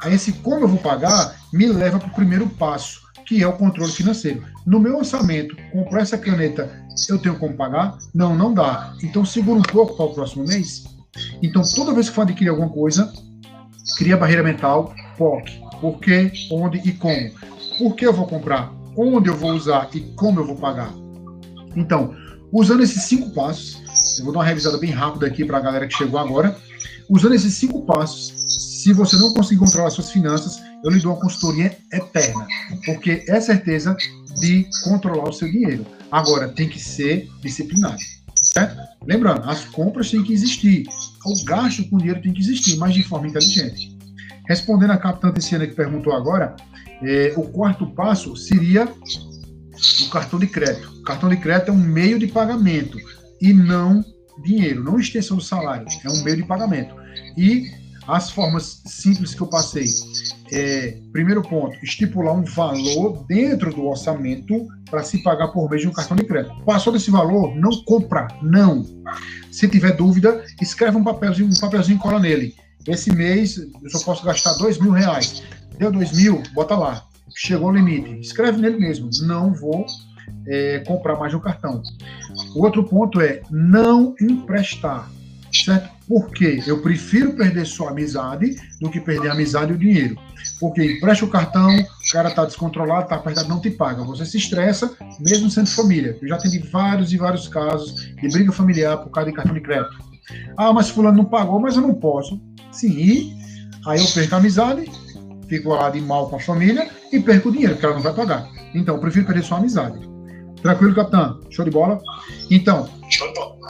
[0.00, 3.52] Aí esse como eu vou pagar me leva para o primeiro passo, que é o
[3.52, 4.44] controle financeiro.
[4.66, 6.70] No meu orçamento, comprar essa caneta,
[7.08, 7.98] eu tenho como pagar?
[8.14, 8.94] Não, não dá.
[9.02, 10.84] Então segura um pouco para o próximo mês.
[11.42, 13.12] Então toda vez que for adquirir alguma coisa,
[13.98, 15.64] cria barreira mental, POC.
[15.80, 17.30] Por quê, onde e como.
[17.78, 18.72] Por que eu vou comprar?
[18.96, 20.92] Onde eu vou usar e como eu vou pagar?
[21.76, 22.14] Então,
[22.54, 23.82] Usando esses cinco passos,
[24.16, 26.56] eu vou dar uma revisada bem rápida aqui para a galera que chegou agora.
[27.10, 28.32] Usando esses cinco passos,
[28.80, 32.46] se você não conseguir controlar suas finanças, eu lhe dou uma consultoria eterna,
[32.86, 33.96] porque é certeza
[34.34, 35.86] de controlar o seu dinheiro.
[36.10, 37.98] Agora, tem que ser disciplinado,
[38.42, 38.76] certo?
[39.06, 40.86] Lembrando, as compras têm que existir,
[41.24, 43.96] o gasto com dinheiro tem que existir, mas de forma inteligente.
[44.46, 46.54] Respondendo a capitã Tiziana que perguntou agora,
[47.02, 50.88] é, o quarto passo seria o cartão de crédito.
[51.00, 52.98] O cartão de crédito é um meio de pagamento
[53.40, 54.04] e não
[54.42, 56.94] dinheiro, não extensão do salário, é um meio de pagamento.
[57.36, 57.70] E
[58.06, 59.86] as formas simples que eu passei.
[60.52, 65.88] É, primeiro ponto, estipular um valor dentro do orçamento para se pagar por mês de
[65.88, 66.54] um cartão de crédito.
[66.64, 68.84] Passou desse valor, não compra, não.
[69.50, 72.54] Se tiver dúvida, escreve um papelzinho, um papelzinho e cola nele.
[72.86, 75.42] Esse mês eu só posso gastar dois mil reais.
[75.78, 77.04] Deu dois mil, bota lá.
[77.34, 78.20] Chegou o limite.
[78.20, 79.08] Escreve nele mesmo.
[79.22, 79.86] Não vou
[80.46, 81.82] é, comprar mais um cartão.
[82.54, 85.10] O outro ponto é não emprestar.
[85.54, 85.88] Certo?
[86.08, 90.16] Porque eu prefiro perder sua amizade do que perder a amizade e o dinheiro.
[90.58, 94.02] Porque empresta o cartão, o cara tá descontrolado, tá apertado, não te paga.
[94.02, 96.18] Você se estressa, mesmo sendo família.
[96.20, 99.60] Eu já tive vários e vários casos de briga familiar por causa de cartão de
[99.60, 99.96] crédito.
[100.56, 102.40] Ah, mas fulano não pagou, mas eu não posso.
[102.72, 103.36] Sim, e
[103.86, 104.90] aí eu perco a amizade,
[105.48, 108.14] fico lá de mal com a família e perco o dinheiro, porque ela não vai
[108.14, 108.48] pagar.
[108.74, 109.98] Então, eu prefiro perder sua amizade.
[110.62, 111.40] Tranquilo, capitão?
[111.50, 112.00] Show de bola?
[112.50, 112.88] Então,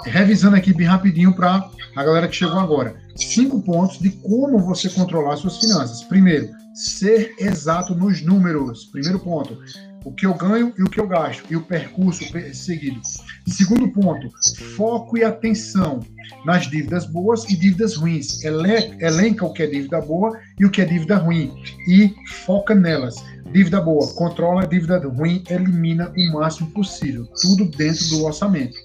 [0.04, 2.96] revisando aqui bem rapidinho para a galera que chegou agora.
[3.16, 6.02] Cinco pontos de como você controlar suas finanças.
[6.04, 8.86] Primeiro, ser exato nos números.
[8.86, 9.58] Primeiro ponto
[10.04, 13.00] o que eu ganho e o que eu gasto, e o percurso seguido.
[13.46, 14.28] Segundo ponto,
[14.76, 16.00] foco e atenção
[16.44, 18.44] nas dívidas boas e dívidas ruins.
[18.44, 21.52] Ele, elenca o que é dívida boa e o que é dívida ruim,
[21.88, 23.14] e foca nelas.
[23.50, 27.26] Dívida boa, controla a dívida ruim, elimina o máximo possível.
[27.40, 28.76] Tudo dentro do orçamento.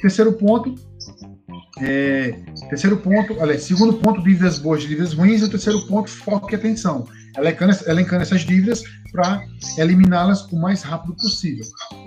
[0.00, 0.74] Terceiro ponto,
[1.80, 2.34] é,
[2.68, 6.54] terceiro ponto, aliás, segundo ponto, dívidas boas dívidas ruins, e o terceiro ponto, foco e
[6.54, 8.82] atenção elencando, elencando essas dívidas
[9.12, 9.42] para
[9.76, 11.64] eliminá-las o mais rápido possível.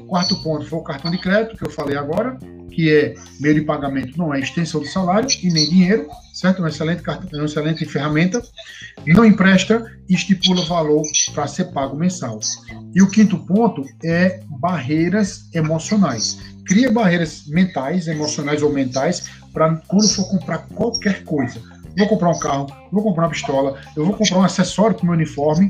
[0.08, 2.38] Quarto ponto foi o cartão de crédito, que eu falei agora,
[2.72, 6.58] que é meio de pagamento, não é extensão do salário e nem dinheiro, certo?
[6.58, 8.42] É uma excelente, é uma excelente ferramenta.
[9.06, 11.04] Não empresta e estipula valor
[11.34, 12.40] para ser pago mensal.
[12.96, 16.40] E o quinto ponto é barreiras emocionais.
[16.66, 21.62] Cria barreiras mentais, emocionais ou mentais, para quando for comprar qualquer coisa
[21.98, 25.06] vou comprar um carro, vou comprar uma pistola, eu vou comprar um acessório para o
[25.06, 25.70] meu uniforme,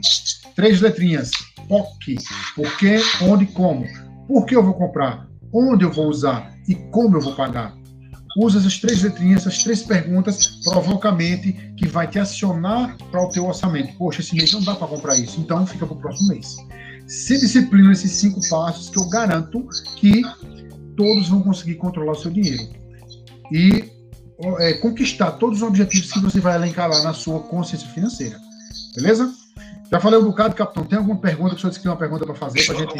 [0.55, 1.31] três letrinhas,
[1.67, 2.17] POC,
[2.55, 3.85] por que, onde, como.
[4.27, 5.27] Por que eu vou comprar?
[5.53, 6.53] Onde eu vou usar?
[6.67, 7.75] E como eu vou pagar?
[8.37, 13.45] Usa essas três letrinhas, essas três perguntas, provocamente, que vai te acionar para o teu
[13.45, 13.95] orçamento.
[13.97, 16.55] Poxa, esse mês não dá para comprar isso, então fica para o próximo mês.
[17.05, 20.23] Se disciplina nesses cinco passos que eu garanto que
[20.95, 22.69] todos vão conseguir controlar o seu dinheiro.
[23.51, 23.91] E
[24.59, 28.39] é, conquistar todos os objetivos que você vai elencar lá na sua consciência financeira.
[28.95, 29.33] Beleza?
[29.91, 30.85] Já falei um bocado, capitão.
[30.85, 32.93] Tem alguma pergunta que o senhor disse que tem uma pergunta para fazer para gente?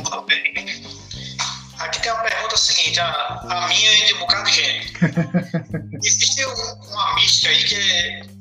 [1.80, 4.94] Aqui tem uma pergunta seguinte, a, a minha é de um bocado de gente.
[6.06, 7.76] Existe uma mística aí que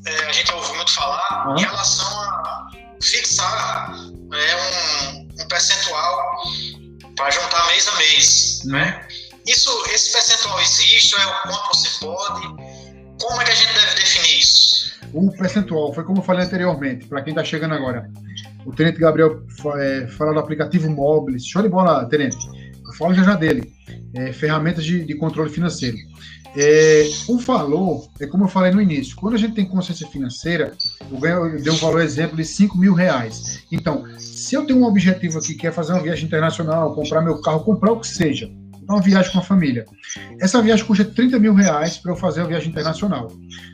[0.06, 1.56] é, a gente ouve muito falar uhum.
[1.56, 2.70] em relação a
[3.02, 3.92] fixar
[4.32, 6.42] é, um, um percentual
[7.16, 8.72] para juntar mês a mês, uhum.
[8.72, 9.08] né?
[9.46, 12.46] Isso, esse percentual existe, é o quanto você pode?
[13.20, 14.92] Como é que a gente deve definir isso?
[15.12, 18.08] O percentual, foi como eu falei anteriormente, para quem está chegando agora.
[18.64, 19.42] O Tenente Gabriel
[19.78, 21.36] é, fala do aplicativo móvel.
[21.38, 22.36] Show de bola, Tenente.
[22.86, 23.72] Eu falo já já dele.
[24.14, 25.96] É, ferramentas de, de, controle financeiro.
[26.54, 30.74] É, o valor, é como eu falei no início, quando a gente tem consciência financeira,
[31.10, 33.64] eu, ganho, eu dei um valor exemplo de 5 mil reais.
[33.72, 37.40] Então, se eu tenho um objetivo aqui, que é fazer uma viagem internacional, comprar meu
[37.40, 38.50] carro, comprar o que seja,
[38.88, 39.84] uma viagem com a família.
[40.40, 43.30] Essa viagem custa 30 mil reais para eu fazer a viagem internacional.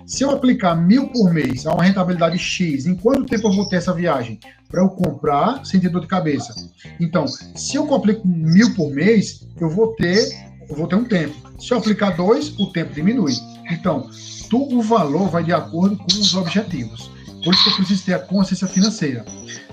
[0.06, 3.68] Se eu aplicar mil por mês a uma rentabilidade X, em quanto tempo eu vou
[3.68, 4.38] ter essa viagem?
[4.68, 6.54] Para eu comprar sem ter dor de cabeça.
[7.00, 10.28] Então, se eu aplico mil por mês, eu vou ter,
[10.68, 11.34] eu vou ter um tempo.
[11.58, 13.32] Se eu aplicar dois, o tempo diminui.
[13.70, 14.08] Então,
[14.48, 17.10] tu, o valor vai de acordo com os objetivos.
[17.44, 19.24] Por isso que eu preciso ter a consciência financeira.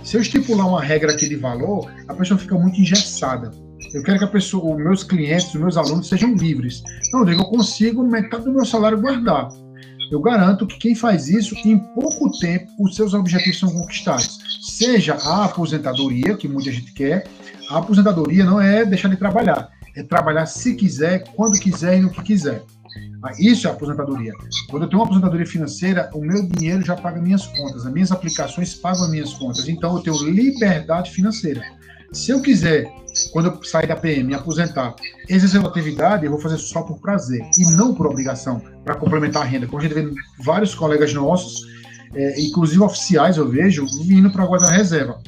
[0.03, 3.51] Se eu estipular uma regra aqui de valor, a pessoa fica muito engessada.
[3.93, 6.83] Eu quero que a pessoa, os meus clientes, os meus alunos sejam livres.
[7.11, 9.49] Não, Rodrigo, eu consigo metade do meu salário guardar.
[10.11, 14.39] Eu garanto que quem faz isso, em pouco tempo, os seus objetivos são conquistados.
[14.61, 17.27] Seja a aposentadoria, que muita gente quer,
[17.69, 22.11] a aposentadoria não é deixar de trabalhar, é trabalhar se quiser, quando quiser e no
[22.11, 22.61] que quiser.
[23.23, 24.31] Ah, isso é aposentadoria.
[24.69, 28.11] Quando eu tenho uma aposentadoria financeira, o meu dinheiro já paga minhas contas, as minhas
[28.11, 29.67] aplicações pagam as minhas contas.
[29.67, 31.63] Então eu tenho liberdade financeira.
[32.11, 32.85] Se eu quiser,
[33.31, 34.95] quando eu sair da PM, me aposentar,
[35.27, 39.43] exercer uma atividade, eu vou fazer só por prazer e não por obrigação, para complementar
[39.43, 39.67] a renda.
[39.67, 41.65] Como a gente vê vários colegas nossos,
[42.13, 45.21] é, inclusive oficiais, eu vejo, vindo para guardar reserva.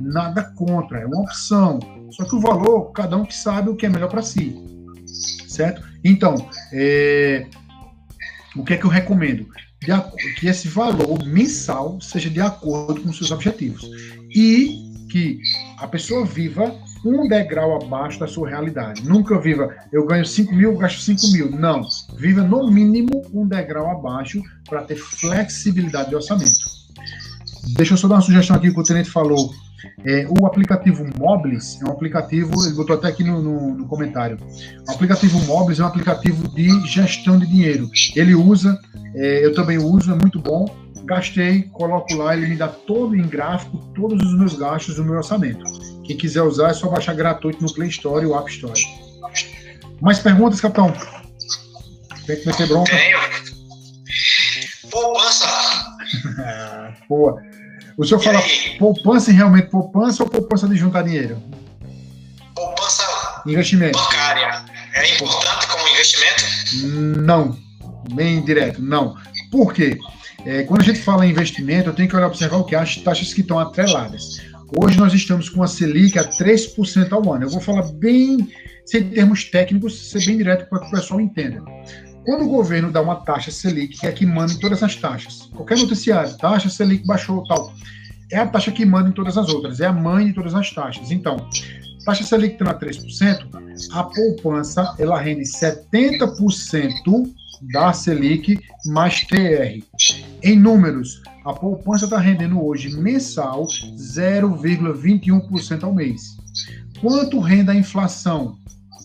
[0.00, 1.78] Nada contra, é uma opção.
[2.10, 4.56] Só que o valor, cada um que sabe o que é melhor para si.
[5.48, 5.82] Certo?
[6.04, 6.34] Então,
[6.72, 7.46] é,
[8.56, 9.46] o que é que eu recomendo?
[10.38, 13.82] que esse valor mensal seja de acordo com seus objetivos
[14.30, 15.42] e que
[15.76, 19.06] a pessoa viva um degrau abaixo da sua realidade.
[19.06, 21.50] Nunca viva, eu ganho 5 mil, gasto 5 mil.
[21.50, 21.82] Não.
[22.16, 26.58] Viva no mínimo um degrau abaixo para ter flexibilidade de orçamento.
[27.76, 29.50] Deixa eu só dar uma sugestão aqui que o Tenente falou.
[30.06, 34.38] É, o aplicativo Mobilis é um aplicativo, ele botou até aqui no, no, no comentário.
[34.88, 37.90] O aplicativo Mobilis é um aplicativo de gestão de dinheiro.
[38.16, 38.78] Ele usa,
[39.14, 40.66] é, eu também uso, é muito bom.
[41.04, 45.14] Gastei, coloco lá, ele me dá todo em gráfico, todos os meus gastos do meu
[45.14, 45.64] orçamento.
[46.04, 48.80] Quem quiser usar é só baixar gratuito no Play Store ou App Store.
[50.00, 50.92] Mais perguntas, capitão?
[52.26, 52.90] Tem que meter bronca?
[52.96, 53.18] Tenho.
[54.90, 55.48] Poupança.
[57.08, 57.40] Boa.
[57.96, 58.42] O senhor fala
[58.78, 61.42] poupança e realmente poupança ou poupança de juntar dinheiro?
[62.54, 63.98] Poupança investimento.
[63.98, 64.64] bancária.
[64.94, 66.44] É importante como investimento?
[67.20, 67.58] Não.
[68.14, 69.16] Bem direto, não.
[69.50, 69.98] Por quê?
[70.44, 72.74] É, quando a gente fala em investimento, eu tenho que olhar observar o que?
[72.74, 74.40] As taxas que estão atreladas.
[74.76, 77.44] Hoje nós estamos com a Selic a 3% ao ano.
[77.44, 78.48] Eu vou falar bem,
[78.84, 81.62] sem termos técnicos, ser bem direto para que o pessoal entenda.
[82.24, 85.48] Quando o governo dá uma taxa Selic, que é que manda em todas as taxas,
[85.54, 87.72] qualquer noticiário, taxa Selic baixou tal,
[88.30, 90.70] é a taxa que manda em todas as outras, é a mãe de todas as
[90.72, 91.10] taxas.
[91.10, 91.36] Então,
[92.04, 93.46] taxa Selic está a 3%,
[93.92, 97.32] a poupança ela rende 70%
[97.70, 99.84] da Selic mais TR.
[100.42, 106.38] Em números, a poupança está rendendo hoje mensal 0,21% ao mês.
[107.00, 108.56] Quanto rende a inflação?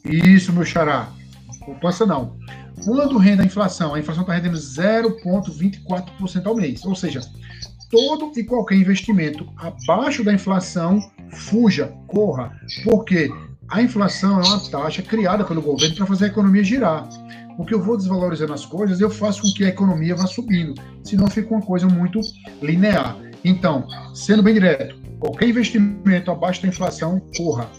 [0.05, 1.09] Isso, meu xará.
[1.65, 2.37] Poupança não.
[2.83, 3.93] Quanto rende a inflação?
[3.93, 6.85] A inflação está rendendo 0,24% ao mês.
[6.85, 7.19] Ou seja,
[7.89, 10.99] todo e qualquer investimento abaixo da inflação,
[11.31, 12.55] fuja, corra.
[12.83, 13.29] Porque
[13.69, 17.07] a inflação é uma taxa criada pelo governo para fazer a economia girar.
[17.57, 20.75] Porque eu vou desvalorizando as coisas, eu faço com que a economia vá subindo.
[21.03, 22.21] Senão fica uma coisa muito
[22.61, 23.17] linear.
[23.43, 27.69] Então, sendo bem direto, qualquer investimento abaixo da inflação, corra.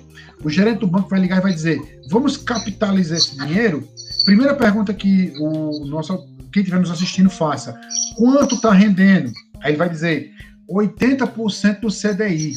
[0.44, 1.80] O gerente do banco vai ligar e vai dizer:
[2.10, 3.86] vamos capitalizar esse dinheiro?
[4.24, 7.78] Primeira pergunta que o nosso quem estiver nos assistindo faça:
[8.16, 9.32] quanto está rendendo?
[9.60, 10.32] Aí ele vai dizer
[10.70, 12.52] 80% do CDI.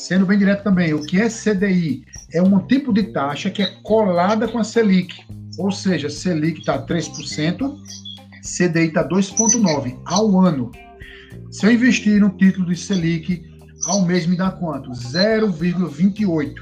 [0.00, 2.06] Sendo bem direto também, o que é CDI?
[2.32, 5.14] É um tipo de taxa que é colada com a Selic.
[5.58, 7.76] Ou seja, Selic está 3%,
[8.42, 10.72] CDI está 2,9% ao ano.
[11.50, 13.44] Se eu investir no título de Selic,
[13.84, 14.90] ao mês me dá quanto?
[14.90, 16.54] 0,28.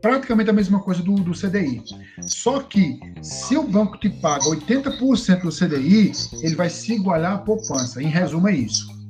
[0.00, 1.82] Praticamente a mesma coisa do, do CDI.
[2.22, 6.10] Só que, se o banco te paga 80% do CDI,
[6.40, 8.02] ele vai se igualar à poupança.
[8.02, 9.01] Em resumo, é isso.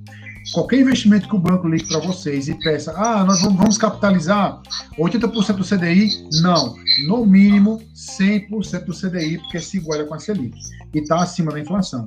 [0.53, 4.61] Qualquer investimento que o banco ligue para vocês e peça, ah, nós vamos, capitalizar
[4.99, 6.77] 80% do CDI, não.
[7.07, 10.55] No mínimo 100% do CDI, porque se iguala com a Selic.
[10.93, 12.07] E está acima da inflação.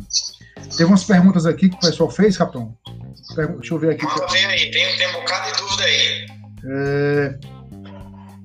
[0.78, 2.78] Teve umas perguntas aqui que o pessoal fez, Capitão.
[3.36, 4.06] Deixa eu ver aqui.
[4.06, 6.28] Manda ver aí, tem, tem um bocado de dúvida aí.
[6.68, 7.40] É,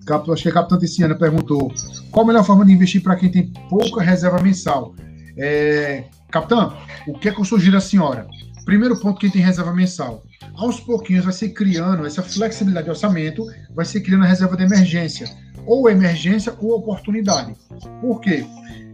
[0.06, 1.72] Capitão, acho que a Capitã Tiziana perguntou:
[2.10, 4.94] qual a melhor forma de investir para quem tem pouca reserva mensal?
[5.36, 6.74] É, Capitã,
[7.06, 8.26] o que é que eu sugiro à senhora?
[8.64, 10.24] Primeiro ponto, quem tem reserva mensal.
[10.54, 14.64] Aos pouquinhos vai se criando essa flexibilidade de orçamento, vai se criando a reserva de
[14.64, 15.28] emergência.
[15.66, 17.54] Ou emergência ou oportunidade.
[18.00, 18.44] Por quê?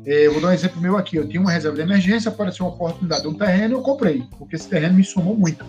[0.05, 1.17] É, vou dar um exemplo meu aqui.
[1.17, 4.57] Eu tinha uma reserva de emergência, apareceu uma oportunidade de um terreno, eu comprei, porque
[4.57, 5.65] esse terreno me somou muito.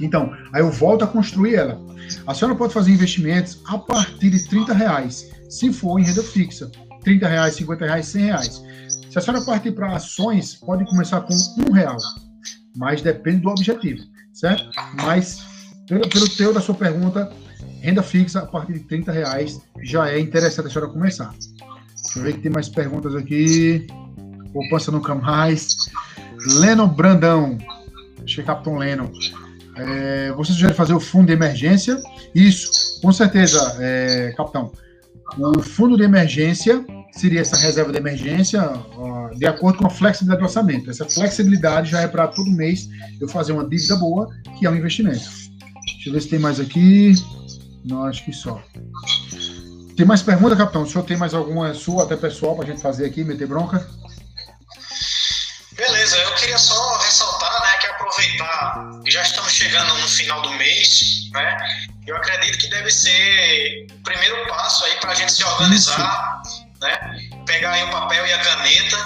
[0.00, 1.80] Então, aí eu volto a construir ela.
[2.26, 6.70] A senhora pode fazer investimentos a partir de 30 reais, se for em renda fixa.
[7.04, 8.64] 30 reais, 50 reais, 100 reais.
[9.10, 11.34] Se a senhora partir para ações, pode começar com
[11.68, 11.96] um real
[12.76, 14.02] mas depende do objetivo,
[14.32, 14.70] certo?
[15.02, 15.40] Mas,
[15.88, 17.32] pelo, pelo teu da sua pergunta,
[17.80, 21.34] renda fixa a partir de 30 reais já é interessante a senhora começar.
[22.04, 23.86] Deixa eu ver que tem mais perguntas aqui.
[24.52, 25.76] Poupança nunca mais.
[26.60, 27.58] Lennon Brandão.
[28.26, 29.10] Que é Capitão Lennon.
[29.76, 32.00] É, você sugere fazer o fundo de emergência?
[32.34, 34.70] Isso, com certeza, é, capitão.
[35.38, 38.62] O fundo de emergência seria essa reserva de emergência
[39.36, 40.90] de acordo com a flexibilidade do orçamento.
[40.90, 42.88] Essa flexibilidade já é para todo mês
[43.20, 45.24] eu fazer uma dívida boa, que é um investimento.
[45.94, 47.14] Deixa eu ver se tem mais aqui.
[47.84, 48.62] Não, acho que só.
[49.96, 50.82] Tem mais pergunta, capitão?
[50.82, 53.86] O senhor tem mais alguma sua, até pessoal, para a gente fazer aqui, meter bronca?
[55.76, 60.50] Beleza, eu queria só ressaltar, né, que aproveitar que já estamos chegando no final do
[60.50, 61.58] mês né?
[62.06, 66.42] Eu acredito que deve ser o primeiro passo aí para a gente se organizar,
[66.82, 66.98] né?
[67.46, 68.96] Pegar aí o papel e a caneta,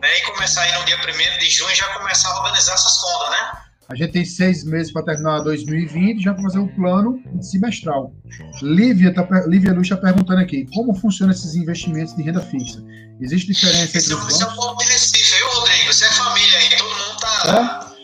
[0.00, 0.18] né?
[0.18, 3.64] E começar aí no dia 1 de junho já começar a organizar essas contas, né?
[3.88, 8.14] A gente tem seis meses para terminar 2020 já fazer um plano semestral.
[8.62, 12.82] Lívia, tá, Lívia Luz está perguntando aqui, como funcionam esses investimentos de renda fixa?
[13.20, 14.34] Existe diferença entre os bancos?
[14.34, 15.92] Você é um pouco de Recife, viu, Rodrigo?
[15.92, 17.96] Você é família aí, todo mundo tá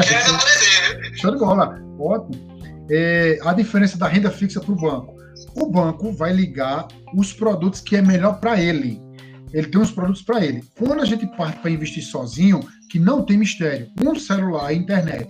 [0.00, 0.02] é?
[0.02, 1.18] querendo aprender, viu?
[1.18, 2.54] Show de bola, ótimo.
[2.90, 5.13] É, a diferença da renda fixa para o banco.
[5.56, 9.00] O banco vai ligar os produtos que é melhor para ele.
[9.52, 10.64] Ele tem uns produtos para ele.
[10.76, 15.28] Quando a gente parte para investir sozinho, que não tem mistério, um celular e internet,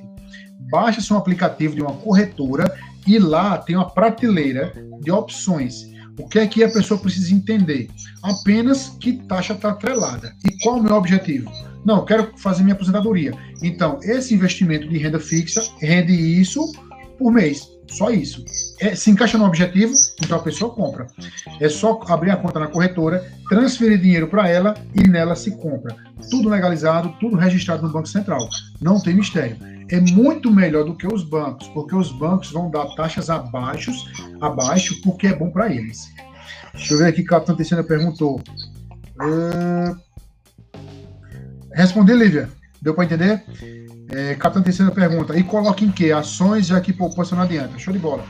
[0.71, 2.75] baixa-se um aplicativo de uma corretora
[3.07, 4.73] e lá tem uma prateleira
[5.03, 5.93] de opções.
[6.19, 7.91] O que é que a pessoa precisa entender?
[8.23, 10.35] Apenas que taxa está atrelada.
[10.45, 11.51] E qual o meu objetivo?
[11.85, 13.33] Não, quero fazer minha aposentadoria.
[13.63, 16.73] Então, esse investimento de renda fixa rende isso
[17.19, 17.69] por mês.
[17.91, 18.45] Só isso.
[18.81, 21.07] É, se encaixa no objetivo, então a pessoa compra.
[21.61, 25.97] É só abrir a conta na corretora, transferir dinheiro para ela e nela se compra.
[26.31, 28.49] Tudo legalizado, tudo registrado no Banco Central.
[28.81, 29.57] Não tem mistério.
[29.91, 33.93] É muito melhor do que os bancos, porque os bancos vão dar taxas abaixo,
[34.41, 36.09] abaixo porque é bom para eles.
[36.73, 38.41] Deixa eu ver aqui, Capitão Teixeira perguntou.
[39.21, 39.97] Uh...
[41.73, 42.49] Respondi, Lívia.
[42.81, 43.43] Deu para entender?
[44.11, 46.13] É, Capitão Terceira pergunta, e coloca em que?
[46.13, 47.79] Ações, já que poupança não adianta.
[47.79, 48.25] Show de bola.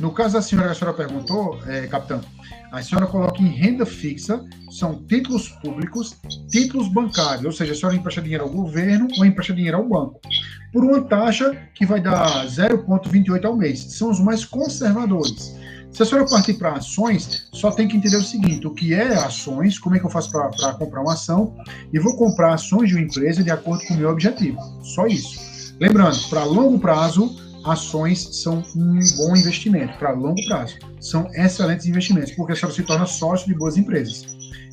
[0.00, 2.20] No caso da senhora que a senhora perguntou, é, capitão,
[2.72, 6.16] a senhora coloca em renda fixa, são títulos públicos,
[6.50, 10.20] títulos bancários, ou seja, a senhora empresta dinheiro ao governo ou empresta dinheiro ao banco,
[10.72, 13.80] por uma taxa que vai dar 0,28 ao mês.
[13.92, 15.54] São os mais conservadores.
[15.92, 19.14] Se a senhora partir para ações, só tem que entender o seguinte: o que é
[19.14, 21.54] ações, como é que eu faço para comprar uma ação,
[21.92, 24.58] e vou comprar ações de uma empresa de acordo com o meu objetivo.
[24.82, 25.38] Só isso.
[25.80, 29.96] Lembrando, para longo prazo, ações são um bom investimento.
[29.98, 34.24] Para longo prazo, são excelentes investimentos, porque a senhora se torna sócio de boas empresas.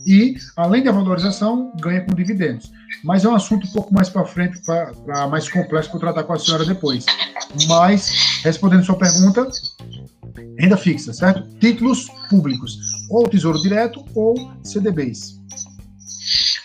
[0.05, 2.71] E, além da valorização, ganha com dividendos.
[3.03, 6.33] Mas é um assunto um pouco mais para frente, para mais complexo, para tratar com
[6.33, 7.05] a senhora depois.
[7.67, 9.47] Mas, respondendo sua pergunta,
[10.57, 11.47] renda fixa, certo?
[11.59, 12.77] Títulos públicos,
[13.09, 15.39] ou Tesouro Direto ou CDBs.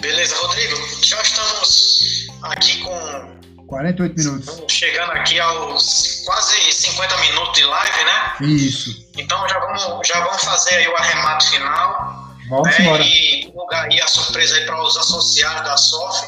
[0.01, 4.63] Beleza, Rodrigo, já estamos aqui com 48 minutos.
[4.69, 8.37] Chegando aqui aos quase 50 minutos de live, né?
[8.41, 9.09] Isso.
[9.17, 12.27] Então já vamos, já vamos fazer aí o arremate final.
[12.51, 12.77] Vamos né?
[12.81, 13.03] embora.
[13.03, 16.27] E divulgar aí a surpresa aí para os associados da SOF.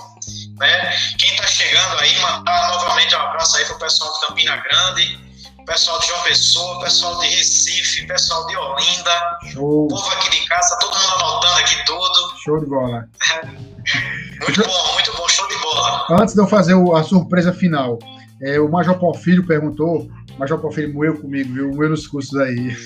[0.59, 0.97] Né?
[1.19, 5.29] Quem está chegando aí, mandar novamente um abraço aí para o pessoal de Campina Grande
[5.69, 9.87] pessoal de João Pessoa, pessoal de Recife, pessoal de Olinda, Show.
[9.87, 12.33] povo aqui de casa, todo mundo anotando aqui tudo.
[12.43, 13.07] Show de bola.
[14.41, 16.07] muito bom, muito bom, show de bola.
[16.23, 17.99] Antes de eu fazer a surpresa final,
[18.43, 21.73] é, o Major Porfírio perguntou, o Major Porfírio moeu comigo, viu?
[21.73, 22.77] Moeu nos cursos aí.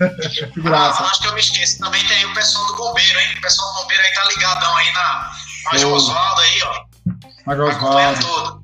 [0.66, 3.34] ah, acho que eu me esqueci, também tem o pessoal do bombeiro, hein?
[3.36, 5.32] O pessoal do bombeiro aí tá ligadão aí na
[5.72, 6.84] Major Osvaldo aí, ó.
[7.46, 8.62] Major Osvaldo.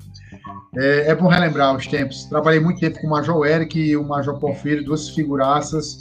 [0.77, 2.25] É, é bom relembrar os tempos.
[2.25, 5.97] Trabalhei muito tempo com o Major Eric e o Major Porfírio, duas figuraças.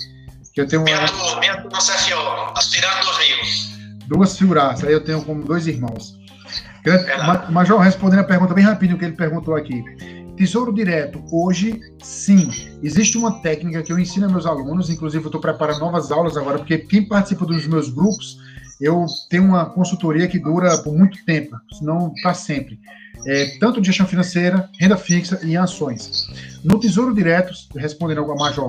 [0.54, 1.38] Que eu tenho uma...
[1.40, 3.36] minha turma CFO, aspirante do Rio.
[4.06, 6.16] Duas figuraças, aí eu tenho como dois irmãos.
[7.50, 9.82] Major, respondendo a pergunta bem rapidinho que ele perguntou aqui.
[10.38, 12.48] Tesouro Direto, hoje, sim,
[12.80, 16.36] existe uma técnica que eu ensino a meus alunos, inclusive eu estou preparando novas aulas
[16.36, 18.38] agora, porque quem participa dos meus grupos,
[18.80, 22.78] eu tenho uma consultoria que dura por muito tempo, senão está sempre
[23.26, 26.60] é, tanto de gestão financeira, renda fixa e ações.
[26.64, 28.68] No Tesouro Direto, respondendo ao Major,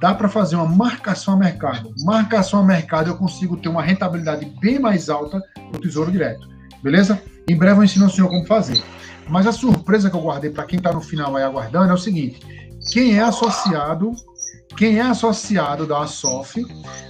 [0.00, 1.92] dá para fazer uma marcação a mercado.
[2.04, 5.42] Marcação a mercado, eu consigo ter uma rentabilidade bem mais alta
[5.72, 6.48] no Tesouro Direto.
[6.82, 7.20] Beleza?
[7.48, 8.82] Em breve eu ensino ao senhor como fazer.
[9.28, 11.98] Mas a surpresa que eu guardei para quem está no final aí aguardando é o
[11.98, 12.40] seguinte:
[12.92, 14.12] quem é associado,
[14.76, 16.64] quem é associado da ASOF,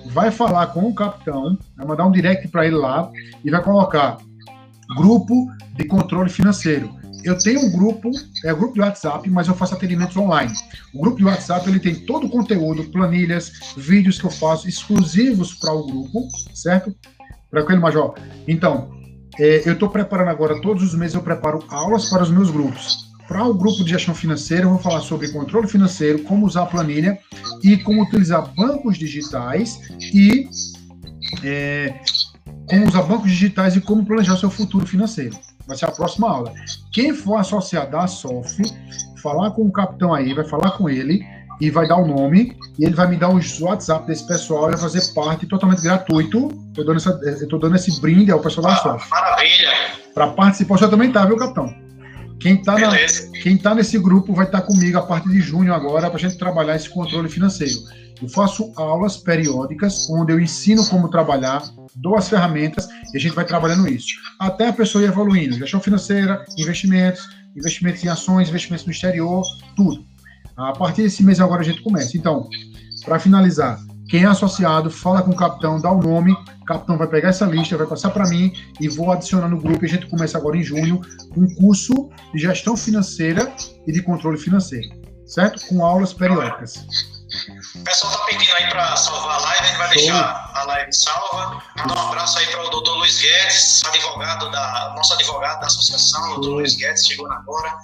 [0.07, 3.11] vai falar com o capitão, vai mandar um direct para ele lá
[3.45, 4.19] e vai colocar
[4.97, 5.35] grupo
[5.77, 6.97] de controle financeiro.
[7.25, 8.11] Eu tenho um grupo,
[8.45, 10.53] é um grupo de WhatsApp, mas eu faço atendimentos online.
[10.95, 15.55] O grupo de WhatsApp ele tem todo o conteúdo, planilhas, vídeos que eu faço exclusivos
[15.55, 16.95] para o grupo, certo?
[17.51, 18.15] Para aquele major.
[18.47, 18.98] Então,
[19.39, 23.09] é, eu estou preparando agora, todos os meses eu preparo aulas para os meus grupos.
[23.27, 26.67] Para o grupo de gestão financeira, eu vou falar sobre controle financeiro, como usar a
[26.67, 27.19] planilha
[27.63, 30.49] e como utilizar bancos digitais e
[31.45, 31.95] é,
[32.67, 35.37] como usar bancos digitais e como planejar seu futuro financeiro.
[35.67, 36.55] Vai ser a próxima aula.
[36.93, 38.63] Quem for associado à SOF,
[39.23, 41.23] falar com o capitão aí, vai falar com ele
[41.61, 44.71] e vai dar o nome e ele vai me dar os WhatsApp desse pessoal e
[44.73, 46.49] vai fazer parte totalmente gratuito.
[46.77, 49.11] Eu dando, essa, eu dando esse brinde ao pessoal da ah, SOF.
[49.11, 49.71] Maravilha!
[50.15, 51.75] Para participar, você também tá, viu, capitão?
[52.41, 52.77] Quem está
[53.43, 56.21] quem tá nesse grupo vai estar tá comigo a partir de junho agora para a
[56.21, 57.79] gente trabalhar esse controle financeiro.
[58.23, 61.63] Eu faço aulas periódicas onde eu ensino como trabalhar,
[61.97, 64.09] dou as ferramentas e a gente vai trabalhando isso.
[64.39, 65.57] Até a pessoa ir evoluindo.
[65.57, 69.45] Gestão financeira, investimentos, investimentos em ações, investimentos no exterior,
[69.77, 70.05] tudo.
[70.59, 72.17] A partir desse mês agora a gente começa.
[72.17, 72.49] Então,
[73.05, 73.79] para finalizar,
[74.11, 77.45] quem é associado, fala com o capitão, dá o nome, o capitão vai pegar essa
[77.45, 79.85] lista, vai passar para mim e vou adicionar no grupo.
[79.85, 81.01] A gente começa agora em junho
[81.37, 83.55] um curso de gestão financeira
[83.87, 84.89] e de controle financeiro,
[85.27, 85.65] certo?
[85.69, 86.85] Com aulas periódicas.
[87.77, 90.93] O pessoal tá pedindo aí para salvar a live, a gente vai deixar a live
[90.93, 91.63] salva.
[91.77, 96.31] Mandar um abraço aí para o doutor Luiz Guedes, advogado da, nosso advogado da associação,
[96.31, 97.77] o doutor Luiz Guedes, chegou agora.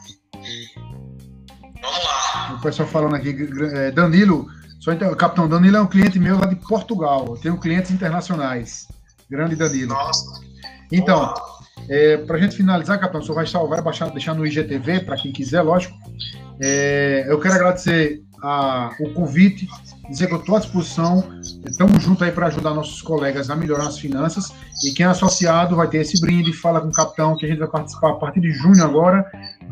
[1.84, 2.54] Vamos lá.
[2.54, 3.36] O pessoal falando aqui,
[3.74, 4.48] é, Danilo,
[4.80, 7.26] só então, Capitão Danilo é um cliente meu lá de Portugal.
[7.28, 8.88] Eu tenho clientes internacionais.
[9.30, 9.94] Grande Danilo.
[9.94, 10.40] Nossa.
[10.90, 11.34] Então,
[11.88, 15.16] é, para a gente finalizar, Capitão, o senhor vai salvar, baixar, deixar no IGTV, para
[15.16, 15.96] quem quiser, lógico.
[16.60, 19.66] É, eu quero agradecer a, o convite,
[20.08, 21.24] dizer que eu estou à disposição.
[21.66, 24.52] Estamos juntos aí para ajudar nossos colegas a melhorar as finanças.
[24.84, 26.52] E quem é associado vai ter esse brinde.
[26.52, 29.24] Fala com o capitão que a gente vai participar a partir de junho agora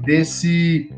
[0.05, 0.91] desse,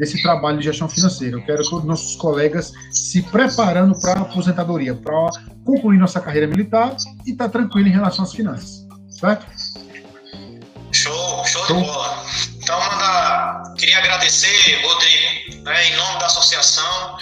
[0.00, 1.36] desse trabalho de gestão financeira.
[1.36, 5.28] Eu quero todos os nossos colegas se preparando para a aposentadoria, para
[5.62, 6.96] concluir nossa carreira militar
[7.26, 8.86] e estar tá tranquilo em relação às finanças.
[9.10, 9.46] Certo?
[10.90, 12.24] Show, show de bola.
[12.56, 12.80] Então,
[13.76, 17.18] queria agradecer, Rodrigo, né, em nome da associação.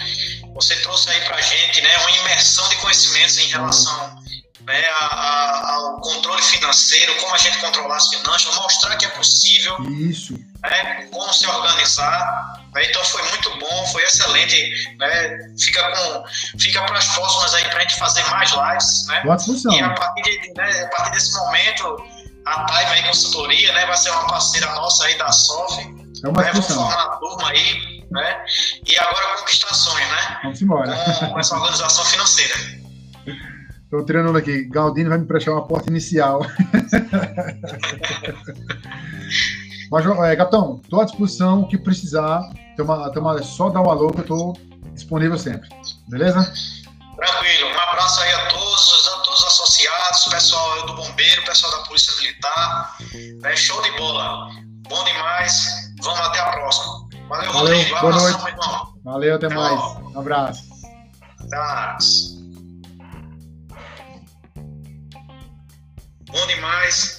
[0.55, 4.15] Você trouxe aí para a gente né, uma imersão de conhecimentos em relação
[4.61, 9.09] né, a, a, ao controle financeiro, como a gente controlar as finanças, mostrar que é
[9.09, 9.75] possível.
[9.89, 10.33] Isso.
[10.63, 12.63] Né, como se organizar.
[12.73, 14.95] Né, então foi muito bom, foi excelente.
[14.97, 16.23] Né, fica com,
[16.59, 19.07] fica para as próximas aí para a gente fazer mais lives.
[19.07, 19.73] Né, Boa discussão.
[19.73, 22.03] E a partir, de, né, a partir desse momento,
[22.45, 25.99] a Time aí Consultoria né, vai ser uma parceira nossa aí da SOF.
[26.23, 28.45] É uma né, Vamos formar a turma aí, né?
[28.85, 30.39] E agora conquistar sonhos, né?
[30.43, 30.93] Vamos embora.
[31.29, 32.55] Com essa organização financeira.
[33.83, 34.65] Estou treinando aqui.
[34.65, 36.41] Galdino vai me prestar uma porta inicial.
[39.91, 41.61] Mas, é, capitão, estou à disposição.
[41.61, 42.41] O que precisar,
[42.77, 44.57] toma, toma, só dar o um alô que eu estou
[44.93, 45.67] disponível sempre.
[46.07, 46.41] Beleza?
[47.15, 47.69] Tranquilo.
[47.69, 52.15] Um abraço aí a todos, a todos os associados, pessoal do Bombeiro, pessoal da Polícia
[52.17, 52.97] Militar.
[53.43, 54.49] É show de bola.
[54.87, 55.91] Bom demais.
[56.01, 57.09] Vamos até a próxima.
[57.27, 57.99] Valeu, Valeu Rodrigo.
[57.99, 58.39] Boa noite.
[59.03, 59.79] Valeu, até, até mais.
[59.79, 60.11] Logo.
[60.11, 60.63] Um abraço.
[61.41, 62.39] Abraço.
[66.31, 67.18] Bom demais.